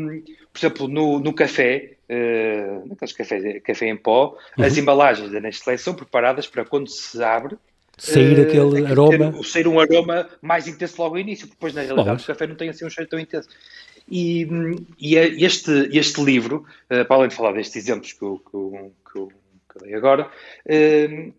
por 0.53 0.59
exemplo, 0.59 0.89
no, 0.89 1.19
no 1.19 1.35
café, 1.35 1.97
uh, 2.09 2.89
naqueles 2.89 3.13
cafés, 3.13 3.63
café 3.63 3.89
em 3.89 3.97
pó, 3.97 4.37
uhum. 4.57 4.65
as 4.65 4.77
embalagens 4.77 5.33
da 5.33 5.41
Nestlé 5.41 5.77
são 5.77 5.95
preparadas 5.95 6.47
para 6.47 6.65
quando 6.65 6.89
se 6.89 7.23
abre 7.23 7.57
sair 8.01 8.39
uh, 8.39 8.43
aquele 8.43 8.87
aroma. 8.87 9.33
Ter, 9.33 9.45
sair 9.45 9.69
um 9.69 9.79
aroma 9.79 10.29
mais 10.41 10.67
intenso 10.67 11.01
logo 11.01 11.17
ao 11.17 11.21
início, 11.21 11.47
porque 11.47 11.57
depois 11.57 11.75
na 11.75 11.83
realidade 11.83 12.23
o 12.23 12.27
café 12.27 12.47
não 12.47 12.55
tem 12.55 12.69
assim 12.69 12.85
um 12.85 12.91
cheiro 12.91 13.11
tão 13.11 13.19
intenso. 13.19 13.49
E, 14.09 14.49
e 14.99 15.17
é 15.17 15.27
este, 15.27 15.89
este 15.93 16.23
livro, 16.23 16.65
uh, 16.91 17.05
para 17.05 17.17
além 17.17 17.29
de 17.29 17.35
falar 17.35 17.53
destes 17.53 17.77
exemplos 17.77 18.13
que 18.13 18.23
eu, 18.23 18.39
que 18.39 18.57
eu, 18.57 18.93
que 19.13 19.19
eu, 19.19 19.29
que 19.29 19.77
eu 19.77 19.83
dei 19.83 19.95
agora, 19.95 20.29
uh, 20.67 21.33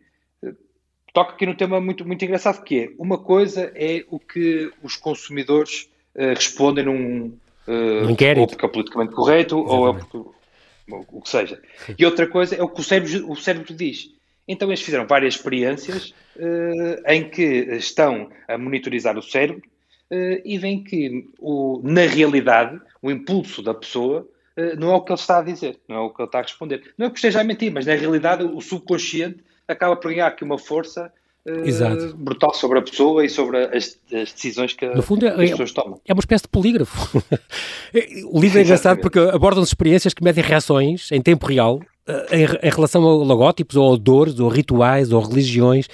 toca 1.13 1.33
aqui 1.33 1.45
num 1.45 1.55
tema 1.55 1.79
muito, 1.81 2.05
muito 2.05 2.23
engraçado, 2.23 2.63
que 2.63 2.79
é, 2.79 2.89
uma 2.97 3.17
coisa 3.17 3.71
é 3.75 4.03
o 4.09 4.19
que 4.19 4.71
os 4.81 4.95
consumidores 4.95 5.89
uh, 6.15 6.29
respondem 6.35 6.85
num... 6.85 7.37
Uh, 7.67 8.09
inquérito. 8.09 8.41
Ou 8.41 8.47
porque 8.47 8.65
é 8.65 8.69
politicamente 8.69 9.13
correto, 9.13 9.59
Exatamente. 9.59 9.79
ou 9.79 9.89
é 9.89 9.93
porque... 9.93 11.15
o 11.15 11.21
que 11.21 11.29
seja. 11.29 11.61
E 11.97 12.05
outra 12.05 12.27
coisa 12.27 12.55
é 12.55 12.63
o 12.63 12.69
que 12.69 12.81
o 12.81 12.83
cérebro, 12.83 13.31
o 13.31 13.35
cérebro 13.35 13.73
diz. 13.73 14.09
Então 14.47 14.69
eles 14.69 14.81
fizeram 14.81 15.05
várias 15.05 15.35
experiências 15.35 16.13
uh, 16.35 17.07
em 17.07 17.29
que 17.29 17.43
estão 17.75 18.29
a 18.47 18.57
monitorizar 18.57 19.17
o 19.17 19.21
cérebro 19.21 19.63
uh, 20.11 20.41
e 20.43 20.57
veem 20.57 20.83
que, 20.83 21.29
o, 21.39 21.79
na 21.83 22.01
realidade, 22.01 22.79
o 23.01 23.11
impulso 23.11 23.61
da 23.61 23.73
pessoa 23.73 24.27
uh, 24.57 24.79
não 24.79 24.91
é 24.91 24.95
o 24.95 25.01
que 25.01 25.11
ele 25.11 25.19
está 25.19 25.39
a 25.39 25.43
dizer, 25.43 25.79
não 25.87 25.95
é 25.95 25.99
o 25.99 26.09
que 26.09 26.21
ele 26.21 26.27
está 26.27 26.39
a 26.39 26.43
responder. 26.43 26.93
Não 26.97 27.07
é 27.07 27.09
que 27.09 27.17
esteja 27.17 27.41
a 27.41 27.43
mentir, 27.43 27.71
mas 27.71 27.85
na 27.85 27.95
realidade 27.95 28.43
o 28.43 28.59
subconsciente 28.59 29.37
acaba 29.71 29.95
por 29.95 30.11
ganhar 30.11 30.27
aqui 30.27 30.43
uma 30.43 30.57
força 30.57 31.11
uh, 31.47 32.15
brutal 32.15 32.53
sobre 32.53 32.79
a 32.79 32.81
pessoa 32.81 33.25
e 33.25 33.29
sobre 33.29 33.57
as, 33.65 33.97
as 34.13 34.31
decisões 34.31 34.73
que, 34.73 34.87
no 34.87 35.01
fundo, 35.01 35.25
é, 35.25 35.29
as 35.29 35.49
pessoas 35.51 35.71
tomam. 35.71 36.01
É 36.07 36.13
uma 36.13 36.19
espécie 36.19 36.43
de 36.43 36.49
polígrafo. 36.49 37.23
o 38.31 38.39
livro 38.39 38.59
é 38.59 38.63
engraçado 38.63 38.99
porque 38.99 39.19
abordam 39.19 39.63
experiências 39.63 40.13
que 40.13 40.23
medem 40.23 40.43
reações 40.43 41.11
em 41.11 41.21
tempo 41.21 41.45
real 41.45 41.79
eh, 42.07 42.27
em, 42.31 42.67
em, 42.67 42.69
relação 42.69 43.03
a 43.07 43.13
logótipos, 43.23 43.75
ou 43.75 43.93
odores, 43.93 44.39
ou 44.39 44.49
rituais, 44.49 45.11
ou 45.11 45.21
religiões, 45.21 45.87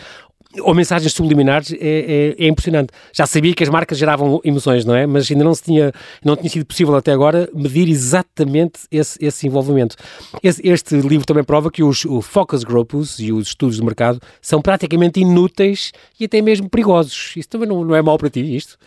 ou 0.62 0.74
mensagens 0.74 1.14
subliminares 1.14 1.72
é, 1.74 1.76
é, 1.78 2.36
é, 2.38 2.48
impressionante. 2.48 2.90
Já 3.14 3.26
sabia 3.26 3.54
que 3.54 3.64
as 3.64 3.70
marcas 3.70 3.98
geravam 3.98 4.40
emoções, 4.44 4.86
não 4.86 4.96
é? 4.96 5.06
Mas 5.06 5.30
ainda 5.32 5.44
não 5.44 5.54
se 5.54 5.64
tinha, 5.64 5.92
não 6.24 6.36
tinha 6.36 6.50
sido 6.50 6.66
possível 6.66 6.96
até 6.96 7.12
agora 7.12 7.50
medir 7.54 7.88
exatamente 7.90 8.82
esse, 8.92 9.18
esse 9.24 9.48
envolvimento. 9.48 9.96
Esse, 10.44 10.68
este 10.68 10.96
livro 10.96 11.26
também 11.26 11.44
prova 11.44 11.72
que 11.72 11.84
os 11.84 12.06
focus 12.24 12.64
groups 12.64 13.20
e 13.20 13.32
os 13.32 13.48
estudos 13.48 13.78
de 13.78 13.84
mercado 13.84 14.20
são 14.42 14.62
praticamente 14.62 15.20
inúteis 15.20 15.92
e 16.20 16.26
até 16.26 16.42
mesmo 16.42 16.70
perigosos. 16.70 17.34
Isso 17.36 17.50
também 17.50 17.68
não, 17.68 17.84
não 17.84 17.96
é 17.96 18.02
mau 18.02 18.18
para 18.18 18.30
ti, 18.30 18.56
isto? 18.56 18.78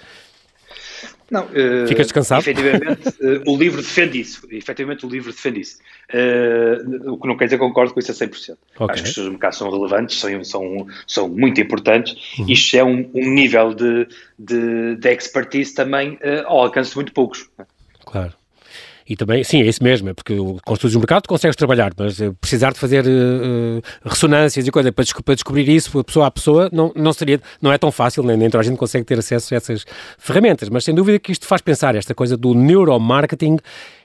Não, 1.30 1.44
uh, 1.44 1.86
Ficas 1.86 2.06
descansado? 2.06 2.40
Efetivamente, 2.40 3.08
uh, 3.08 3.50
o 3.50 3.56
livro 3.56 3.80
defende 3.80 4.20
isso. 4.20 4.46
Efetivamente, 4.50 5.06
o 5.06 5.08
livro 5.08 5.32
defende 5.32 5.60
isso. 5.60 5.78
Uh, 6.12 7.12
o 7.12 7.18
que 7.18 7.28
não 7.28 7.36
quer 7.36 7.44
dizer 7.44 7.56
que 7.56 7.64
concordo 7.64 7.94
com 7.94 8.00
isso 8.00 8.10
a 8.10 8.14
100%. 8.14 8.56
Okay. 8.74 8.86
Acho 8.88 9.02
que 9.02 9.08
os 9.08 9.14
seus 9.14 9.28
mercados 9.28 9.58
são 9.58 9.70
relevantes, 9.70 10.18
são, 10.18 10.44
são, 10.44 10.86
são 11.06 11.28
muito 11.28 11.60
importantes. 11.60 12.16
Uhum. 12.38 12.46
Isto 12.48 12.76
é 12.76 12.84
um, 12.84 13.08
um 13.14 13.30
nível 13.30 13.72
de, 13.72 14.08
de, 14.38 14.96
de, 14.96 15.08
expertise 15.08 15.72
também 15.72 16.18
ao 16.46 16.62
alcance 16.62 16.90
de 16.90 16.96
muito 16.96 17.12
poucos. 17.12 17.48
Claro. 18.04 18.34
E 19.10 19.16
também, 19.16 19.42
sim, 19.42 19.60
é 19.60 19.66
isso 19.66 19.82
mesmo, 19.82 20.08
é 20.08 20.14
porque 20.14 20.36
com 20.36 20.72
estudos 20.72 20.92
de 20.92 20.98
mercado 20.98 21.26
consegues 21.26 21.56
trabalhar, 21.56 21.90
mas 21.98 22.20
uh, 22.20 22.32
precisar 22.40 22.72
de 22.72 22.78
fazer 22.78 23.04
uh, 23.04 23.82
ressonâncias 24.04 24.64
e 24.64 24.70
coisa 24.70 24.92
para, 24.92 25.04
para, 25.24 25.34
descobrir 25.34 25.68
isso 25.68 26.04
pessoa 26.04 26.28
a 26.28 26.30
pessoa 26.30 26.70
não, 26.72 26.92
não 26.94 27.12
seria, 27.12 27.40
não 27.60 27.72
é 27.72 27.76
tão 27.76 27.90
fácil, 27.90 28.22
nem, 28.22 28.36
nem 28.36 28.48
toda 28.48 28.60
a 28.60 28.64
gente 28.64 28.76
consegue 28.76 29.04
ter 29.04 29.18
acesso 29.18 29.52
a 29.52 29.56
essas 29.56 29.84
ferramentas, 30.16 30.68
mas 30.68 30.84
sem 30.84 30.94
dúvida 30.94 31.18
que 31.18 31.32
isto 31.32 31.44
faz 31.44 31.60
pensar, 31.60 31.96
esta 31.96 32.14
coisa 32.14 32.36
do 32.36 32.54
neuromarketing 32.54 33.58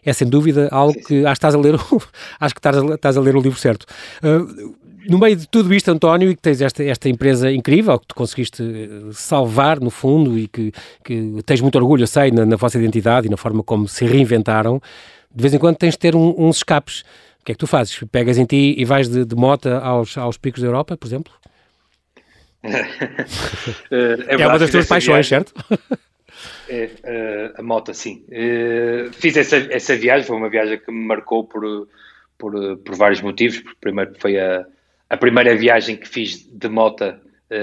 é 0.05 0.13
sem 0.13 0.27
dúvida 0.27 0.69
algo 0.71 0.93
que 0.93 1.25
acho 1.25 1.33
que 1.33 1.45
estás 1.45 1.55
a 1.55 1.57
ler, 1.57 1.75
acho 2.39 2.53
que 2.53 2.59
estás 2.59 2.77
a, 2.77 2.93
estás 2.93 3.17
a 3.17 3.21
ler 3.21 3.35
o 3.35 3.41
livro 3.41 3.59
certo. 3.59 3.85
Uh, 4.23 4.75
no 5.09 5.19
meio 5.19 5.35
de 5.35 5.47
tudo 5.47 5.73
isto, 5.73 5.89
António, 5.91 6.29
e 6.29 6.35
que 6.35 6.41
tens 6.41 6.61
esta, 6.61 6.83
esta 6.83 7.09
empresa 7.09 7.51
incrível 7.51 7.99
que 7.99 8.07
tu 8.07 8.15
conseguiste 8.15 8.63
salvar, 9.13 9.79
no 9.79 9.89
fundo, 9.89 10.37
e 10.37 10.47
que, 10.47 10.71
que 11.03 11.43
tens 11.45 11.61
muito 11.61 11.75
orgulho, 11.77 12.03
eu 12.03 12.07
sei, 12.07 12.31
na, 12.31 12.45
na, 12.45 12.55
vossa 12.55 12.77
identidade 12.77 13.27
e 13.27 13.29
na 13.29 13.37
forma 13.37 13.63
como 13.63 13.87
se 13.87 14.05
reinventaram, 14.05 14.81
de 15.33 15.41
vez 15.41 15.53
em 15.53 15.59
quando 15.59 15.77
tens 15.77 15.91
de 15.91 15.99
ter 15.99 16.15
um, 16.15 16.33
uns 16.37 16.57
escapes. 16.57 17.03
O 17.41 17.45
que 17.45 17.51
é 17.51 17.55
que 17.55 17.59
tu 17.59 17.67
fazes? 17.67 17.99
Pegas 18.11 18.37
em 18.39 18.45
ti 18.45 18.73
e 18.77 18.85
vais 18.85 19.07
de, 19.07 19.23
de 19.23 19.35
mota 19.35 19.77
aos, 19.79 20.17
aos 20.17 20.37
picos 20.37 20.61
da 20.61 20.67
Europa, 20.67 20.97
por 20.97 21.05
exemplo? 21.05 21.31
é, 22.63 24.33
é 24.41 24.47
uma 24.47 24.57
das 24.57 24.71
tuas 24.71 24.87
paixões, 24.87 25.27
viagem. 25.27 25.45
certo? 25.45 25.53
É, 26.69 26.85
uh, 26.85 27.59
a 27.59 27.63
moto, 27.63 27.93
sim. 27.93 28.25
Uh, 28.29 29.11
fiz 29.13 29.37
essa, 29.37 29.57
essa 29.69 29.95
viagem, 29.95 30.25
foi 30.25 30.35
uma 30.35 30.49
viagem 30.49 30.79
que 30.79 30.91
me 30.91 31.05
marcou 31.05 31.43
por, 31.43 31.87
por, 32.37 32.77
por 32.77 32.95
vários 32.95 33.21
motivos. 33.21 33.63
Primeiro 33.79 34.13
foi 34.19 34.39
a, 34.39 34.65
a 35.09 35.17
primeira 35.17 35.55
viagem 35.55 35.97
que 35.97 36.07
fiz 36.07 36.47
de 36.47 36.67
moto 36.67 37.03
uh, 37.03 37.15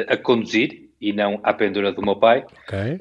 a 0.09 0.17
conduzir 0.17 0.89
e 1.01 1.13
não 1.13 1.41
à 1.43 1.53
pendura 1.53 1.93
do 1.93 2.03
meu 2.03 2.17
pai. 2.17 2.45
Okay. 2.69 2.99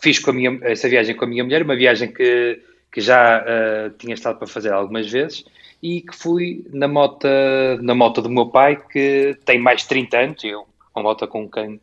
Fiz 0.00 0.18
com 0.18 0.30
a 0.30 0.34
minha, 0.34 0.58
essa 0.62 0.88
viagem 0.88 1.14
com 1.14 1.24
a 1.24 1.28
minha 1.28 1.44
mulher, 1.44 1.62
uma 1.62 1.76
viagem 1.76 2.10
que, 2.10 2.60
que 2.90 3.00
já 3.00 3.42
uh, 3.42 3.90
tinha 3.98 4.14
estado 4.14 4.38
para 4.38 4.46
fazer 4.46 4.72
algumas 4.72 5.10
vezes 5.10 5.44
e 5.82 6.00
que 6.00 6.16
fui 6.16 6.64
na 6.72 6.86
moto, 6.86 7.26
na 7.82 7.94
moto 7.94 8.22
do 8.22 8.30
meu 8.30 8.46
pai, 8.46 8.80
que 8.90 9.36
tem 9.44 9.58
mais 9.58 9.82
de 9.82 9.88
30 9.88 10.18
anos, 10.18 10.44
eu, 10.44 10.64
uma 10.94 11.02
moto 11.02 11.26
com 11.26 11.50
quem 11.50 11.80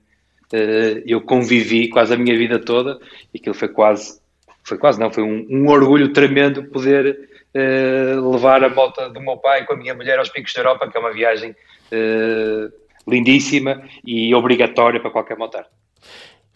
eu 1.05 1.21
convivi 1.21 1.89
quase 1.89 2.13
a 2.13 2.17
minha 2.17 2.37
vida 2.37 2.59
toda 2.59 2.99
e 3.33 3.37
aquilo 3.37 3.55
foi 3.55 3.67
quase, 3.67 4.19
foi 4.63 4.77
quase 4.77 4.99
não, 4.99 5.11
foi 5.11 5.23
um, 5.23 5.45
um 5.49 5.67
orgulho 5.69 6.11
tremendo 6.11 6.63
poder 6.65 7.29
uh, 7.55 8.31
levar 8.31 8.63
a 8.63 8.69
moto 8.69 9.09
do 9.09 9.21
meu 9.21 9.37
pai 9.37 9.65
com 9.65 9.73
a 9.73 9.77
minha 9.77 9.93
mulher 9.93 10.19
aos 10.19 10.29
Picos 10.29 10.53
da 10.53 10.61
Europa, 10.61 10.89
que 10.89 10.97
é 10.97 10.99
uma 10.99 11.13
viagem 11.13 11.51
uh, 11.51 12.71
lindíssima 13.07 13.81
e 14.05 14.33
obrigatória 14.33 14.99
para 14.99 15.11
qualquer 15.11 15.37
motar. 15.37 15.65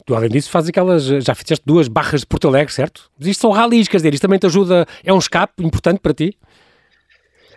Tu, 0.05 0.13
além 0.13 0.29
disso, 0.29 0.49
fazes 0.49 0.69
aquelas. 0.69 1.05
Já 1.05 1.33
fizeste 1.33 1.63
duas 1.65 1.87
barras 1.87 2.21
de 2.21 2.27
Porto 2.27 2.47
Alegre, 2.47 2.73
certo? 2.73 3.09
Mas 3.17 3.27
isto 3.27 3.41
são 3.41 3.51
ralis, 3.51 3.87
quer 3.87 3.97
dizer, 3.97 4.13
isto 4.13 4.23
também 4.23 4.37
te 4.37 4.45
ajuda. 4.45 4.85
É 5.01 5.13
um 5.13 5.17
escape 5.17 5.63
importante 5.63 5.99
para 5.99 6.13
ti? 6.13 6.37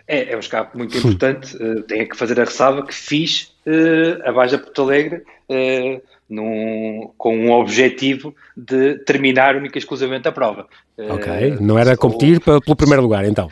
É, 0.07 0.31
é 0.31 0.35
um 0.35 0.39
escape 0.39 0.77
muito 0.77 0.97
importante. 0.97 1.55
uh, 1.57 1.83
tenho 1.83 2.07
que 2.07 2.15
fazer 2.15 2.39
a 2.39 2.45
ressalva 2.45 2.85
que 2.85 2.93
fiz 2.93 3.53
uh, 3.65 4.27
a 4.27 4.31
Baja 4.31 4.57
Porto 4.57 4.81
Alegre 4.83 5.23
uh, 5.49 6.01
num, 6.29 7.11
com 7.17 7.37
um 7.37 7.51
objetivo 7.51 8.35
de 8.55 8.95
terminar 8.99 9.55
única 9.55 9.77
e 9.77 9.79
exclusivamente 9.79 10.27
a 10.27 10.31
prova. 10.31 10.67
Ok, 10.97 11.57
não 11.59 11.77
era 11.77 11.95
competir 11.95 12.39
pelo 12.39 12.75
primeiro 12.75 13.01
lugar, 13.01 13.25
então. 13.25 13.51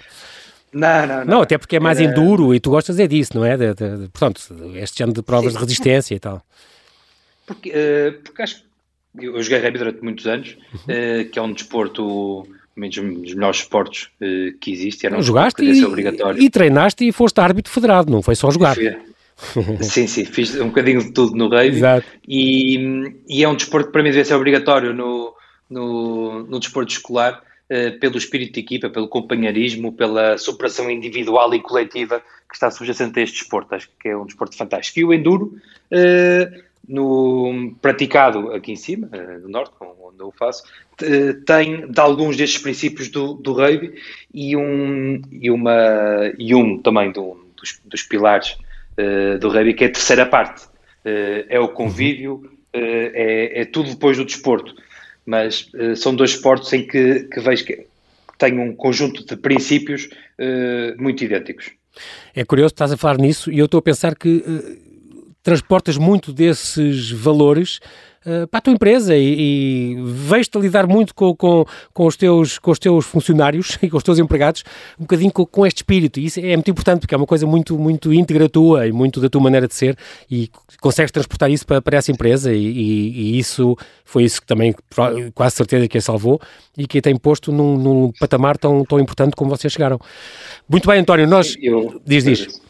Não, 0.74 1.08
não, 1.08 1.18
não. 1.20 1.26
Não, 1.26 1.41
até 1.41 1.58
porque 1.58 1.78
é 1.78 1.80
mais 1.80 2.02
enduro 2.02 2.54
e 2.54 2.60
tu 2.60 2.72
gostas 2.72 3.00
é 3.00 3.08
disso, 3.08 3.32
não 3.34 3.46
é? 3.46 3.56
De, 3.56 3.74
de, 3.74 3.98
de, 3.98 4.10
portanto, 4.10 4.41
este 4.76 5.04
ano 5.04 5.13
de 5.13 5.22
provas 5.22 5.54
Sim. 5.54 5.60
de 5.60 5.63
resistência 5.63 6.15
e 6.15 6.20
tal. 6.20 6.41
Porque, 7.46 8.20
porque 8.26 8.41
acho 8.41 8.58
que 9.18 9.26
eu 9.26 9.41
joguei 9.41 9.60
rugby 9.60 9.78
durante 9.78 10.04
muitos 10.04 10.28
anos, 10.28 10.58
uhum. 10.74 10.80
uh, 10.82 11.30
que 11.30 11.39
é 11.39 11.41
um 11.41 11.54
desporto, 11.54 12.46
um 12.76 13.22
dos 13.22 13.34
melhores 13.34 13.60
esportes 13.60 14.10
uh, 14.22 14.58
que 14.60 14.72
existe. 14.72 15.06
Era 15.06 15.18
um 15.18 15.22
jogaste 15.22 15.64
e, 15.64 15.86
obrigatório. 15.86 16.42
e 16.42 16.50
treinaste 16.50 17.08
e 17.08 17.12
foste 17.12 17.40
árbitro 17.40 17.72
federado, 17.72 18.12
não 18.12 18.22
foi 18.22 18.36
só 18.36 18.52
jogar. 18.52 18.76
Fui, 18.76 18.96
sim, 19.82 20.08
sim, 20.08 20.26
fiz 20.26 20.56
um 20.60 20.68
bocadinho 20.68 21.04
de 21.04 21.12
tudo 21.12 21.36
no 21.36 21.50
rugby. 21.50 21.78
Exato. 21.78 22.08
E, 22.28 23.14
e 23.28 23.44
é 23.44 23.50
um 23.50 23.56
desporto 23.56 23.88
que 23.88 23.94
para 23.94 24.04
mim 24.04 24.12
deve 24.12 24.26
ser 24.26 24.34
obrigatório 24.34 24.94
no, 24.94 25.34
no, 25.70 26.44
no 26.44 26.60
desporto 26.60 26.92
escolar, 26.92 27.42
uh, 27.70 28.00
pelo 28.00 28.18
espírito 28.18 28.54
de 28.54 28.60
equipa, 28.62 28.90
pelo 28.90 29.08
companheirismo, 29.08 29.92
pela 29.92 30.38
superação 30.38 30.90
individual 30.90 31.54
e 31.54 31.62
coletiva 31.62 32.22
que 32.48 32.56
está 32.56 32.70
subjacente 32.72 33.20
a 33.20 33.24
este 33.24 33.40
desporto. 33.40 33.76
Acho 33.76 33.90
que 34.00 34.10
é 34.10 34.18
um 34.18 34.26
desporto 34.26 34.56
fantástico. 34.56 35.00
E 35.00 35.06
o 35.06 35.14
enduro, 35.14 35.58
uh, 35.92 36.64
no, 36.88 37.76
praticado 37.82 38.52
aqui 38.52 38.71
em 38.71 38.76
cima, 38.76 39.08
uh, 39.08 39.39
no 39.41 39.50
norte, 39.50 39.74
onde 39.80 40.19
eu 40.19 40.32
faço, 40.32 40.63
tem 41.45 41.91
de 41.91 42.00
alguns 42.00 42.38
destes 42.38 42.62
princípios 42.62 43.10
do, 43.10 43.34
do 43.34 43.54
rugby 43.54 43.93
e 44.34 44.56
um, 44.56 45.21
e 45.32 45.52
uma, 45.52 46.32
e 46.38 46.56
um 46.56 46.78
também 46.82 47.12
do, 47.12 47.45
dos, 47.56 47.80
dos 47.84 48.04
pilares 48.04 48.58
uh, 48.98 49.38
do 49.39 49.50
rugby, 49.50 49.74
que 49.74 49.84
é 49.84 49.88
a 49.88 49.91
terceira 49.91 50.26
parte. 50.26 50.65
Uh, 51.06 51.45
é 51.50 51.60
o 51.60 51.67
convívio, 51.67 52.36
uh, 52.36 52.50
é, 52.74 53.62
é, 53.62 53.65
tudo 53.65 53.89
depois 53.89 54.17
do 54.17 54.26
desporto. 54.26 54.74
Mas 55.26 55.71
são 55.98 56.15
dois 56.15 56.32
esportes 56.32 56.71
em 56.71 56.86
que, 56.86 57.21
que 57.21 57.39
vejo 57.39 57.65
que 57.65 57.88
têm 58.38 58.60
um 58.60 58.76
conjunto 58.76 59.26
de 59.26 59.36
princípios 59.36 60.08
muito 61.00 61.24
idênticos. 61.24 61.71
É 62.36 62.45
curioso, 62.45 62.76
estás 62.76 62.91
a 62.91 62.98
falar 62.98 63.17
nisso, 63.17 63.52
e 63.52 63.58
eu 63.58 63.65
estou 63.65 63.80
a 63.80 63.82
pensar 63.82 64.15
que 64.15 64.43
transportas 65.45 65.95
muito 65.95 66.34
desses 66.34 67.12
valores 67.12 67.79
uh, 68.25 68.47
para 68.47 68.58
a 68.58 68.62
tua 68.62 68.73
empresa 68.73 69.15
e, 69.15 69.93
e 69.93 69.95
vejo-te 70.03 70.58
a 70.58 70.60
lidar 70.60 70.88
muito 70.88 71.13
com, 71.13 71.36
com, 71.36 71.63
com, 71.93 72.08
os 72.08 72.17
teus, 72.17 72.58
com 72.58 72.71
os 72.71 72.79
teus 72.79 73.05
funcionários 73.05 73.77
e 73.79 73.88
com 73.88 73.95
os 73.95 74.01
teus 74.01 74.17
empregados, 74.17 74.63
um 74.99 75.03
bocadinho 75.03 75.31
com, 75.31 75.45
com 75.45 75.63
este 75.63 75.77
espírito. 75.77 76.19
E 76.19 76.25
isso 76.25 76.39
é 76.39 76.55
muito 76.55 76.71
importante 76.71 77.01
porque 77.01 77.13
é 77.13 77.17
uma 77.17 77.27
coisa 77.27 77.45
muito, 77.45 77.77
muito 77.77 78.12
íntegra 78.12 78.49
tua 78.49 78.88
e 78.88 78.91
muito 78.91 79.21
da 79.21 79.29
tua 79.29 79.39
maneira 79.39 79.67
de 79.67 79.75
ser 79.75 79.95
e 80.31 80.49
consegues 80.81 81.12
transportar 81.12 81.51
isso 81.51 81.63
para, 81.63 81.79
para 81.79 81.95
essa 81.95 82.12
empresa 82.12 82.51
e, 82.51 82.65
e, 82.65 83.12
e 83.12 83.38
isso 83.38 83.77
foi 84.03 84.23
isso 84.23 84.41
que 84.41 84.47
também 84.47 84.73
quase 85.36 85.58
certeza 85.58 85.88
que 85.88 85.99
a 85.99 86.01
salvou 86.01 86.41
e 86.75 86.88
que 86.88 86.97
a 86.97 87.01
tem 87.03 87.15
posto 87.15 87.51
num, 87.51 87.77
num 87.77 88.12
patamar 88.19 88.58
tão, 88.58 88.84
tão 88.84 88.99
importante 88.99 89.36
como 89.36 89.51
vocês 89.55 89.71
chegaram. 89.71 89.99
Muito 90.67 90.89
bem, 90.89 91.01
António, 91.01 91.27
nós... 91.27 91.55
Eu, 91.62 92.01
diz, 92.03 92.23
diz. 92.23 92.64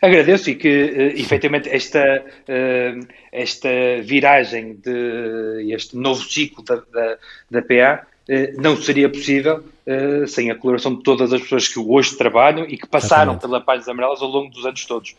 Agradeço 0.00 0.50
e 0.50 0.54
que, 0.54 0.68
uh, 0.68 1.20
efetivamente, 1.20 1.68
esta, 1.68 2.24
uh, 2.24 3.06
esta 3.32 3.68
viragem, 4.02 4.74
de 4.74 5.72
este 5.72 5.96
novo 5.96 6.22
ciclo 6.22 6.64
da, 6.64 6.76
da, 6.76 7.18
da 7.50 7.62
PA 7.62 8.06
uh, 8.28 8.60
não 8.62 8.76
seria 8.76 9.08
possível 9.08 9.64
sem 10.28 10.52
a 10.52 10.54
colaboração 10.54 10.94
de 10.94 11.02
todas 11.02 11.32
as 11.32 11.42
pessoas 11.42 11.66
que 11.66 11.80
hoje 11.80 12.16
trabalham 12.16 12.64
e 12.64 12.76
que 12.76 12.86
passaram 12.86 13.32
Exatamente. 13.32 13.40
pela 13.40 13.60
Páginas 13.60 13.88
Amarelas 13.88 14.22
ao 14.22 14.28
longo 14.28 14.48
dos 14.48 14.64
anos 14.64 14.86
todos. 14.86 15.16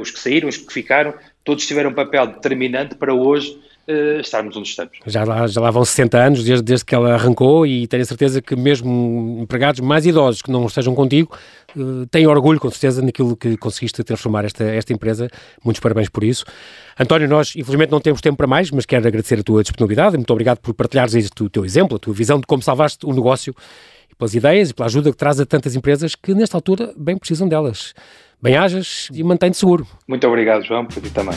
os 0.00 0.10
que 0.10 0.18
saíram, 0.18 0.48
os 0.48 0.56
que 0.56 0.72
ficaram, 0.72 1.12
todos 1.44 1.66
tiveram 1.66 1.90
um 1.90 1.92
papel 1.92 2.26
determinante 2.28 2.94
para 2.94 3.12
hoje 3.12 3.60
uh, 3.88 4.20
estarmos 4.20 4.56
onde 4.56 4.68
estamos. 4.68 4.98
Já 5.06 5.24
lá, 5.24 5.46
já 5.46 5.60
lá 5.60 5.70
vão 5.70 5.84
60 5.84 6.18
anos 6.18 6.44
desde, 6.44 6.64
desde 6.64 6.84
que 6.84 6.94
ela 6.94 7.14
arrancou 7.14 7.66
e 7.66 7.86
tenho 7.86 8.02
a 8.02 8.06
certeza 8.06 8.42
que 8.42 8.56
mesmo 8.56 9.38
empregados 9.40 9.80
mais 9.80 10.06
idosos 10.06 10.42
que 10.42 10.50
não 10.50 10.66
estejam 10.66 10.94
contigo 10.94 11.36
uh, 11.76 12.06
têm 12.06 12.26
orgulho, 12.26 12.60
com 12.60 12.70
certeza, 12.70 13.02
naquilo 13.02 13.36
que 13.36 13.56
conseguiste 13.56 14.02
transformar 14.02 14.44
esta, 14.44 14.64
esta 14.64 14.92
empresa. 14.92 15.28
Muitos 15.64 15.80
parabéns 15.80 16.08
por 16.08 16.24
isso. 16.24 16.44
António, 16.98 17.28
nós 17.28 17.54
infelizmente 17.56 17.90
não 17.90 18.00
temos 18.00 18.20
tempo 18.20 18.36
para 18.36 18.46
mais, 18.46 18.70
mas 18.70 18.86
quero 18.86 19.06
agradecer 19.06 19.38
a 19.38 19.42
tua 19.42 19.62
disponibilidade. 19.62 20.16
Muito 20.16 20.30
obrigado 20.30 20.58
por 20.58 20.74
partilhares 20.74 21.14
o 21.40 21.48
teu 21.48 21.64
exemplo, 21.64 21.96
a 21.96 21.98
tua 21.98 22.14
visão 22.14 22.38
de 22.38 22.46
como 22.46 22.62
salvaste 22.62 23.06
o 23.06 23.12
negócio 23.12 23.54
e 24.10 24.14
pelas 24.14 24.34
ideias 24.34 24.70
e 24.70 24.74
pela 24.74 24.86
ajuda 24.86 25.10
que 25.10 25.16
traz 25.16 25.40
a 25.40 25.46
tantas 25.46 25.74
empresas 25.74 26.14
que, 26.14 26.34
nesta 26.34 26.56
altura, 26.56 26.92
bem 26.96 27.16
precisam 27.16 27.48
delas. 27.48 27.94
Bem-ajas 28.40 29.08
e 29.12 29.22
mantém-te 29.22 29.56
seguro. 29.56 29.86
Muito 30.06 30.26
obrigado, 30.26 30.62
João, 30.62 30.84
por 30.84 31.02
ti 31.02 31.10
também. 31.10 31.36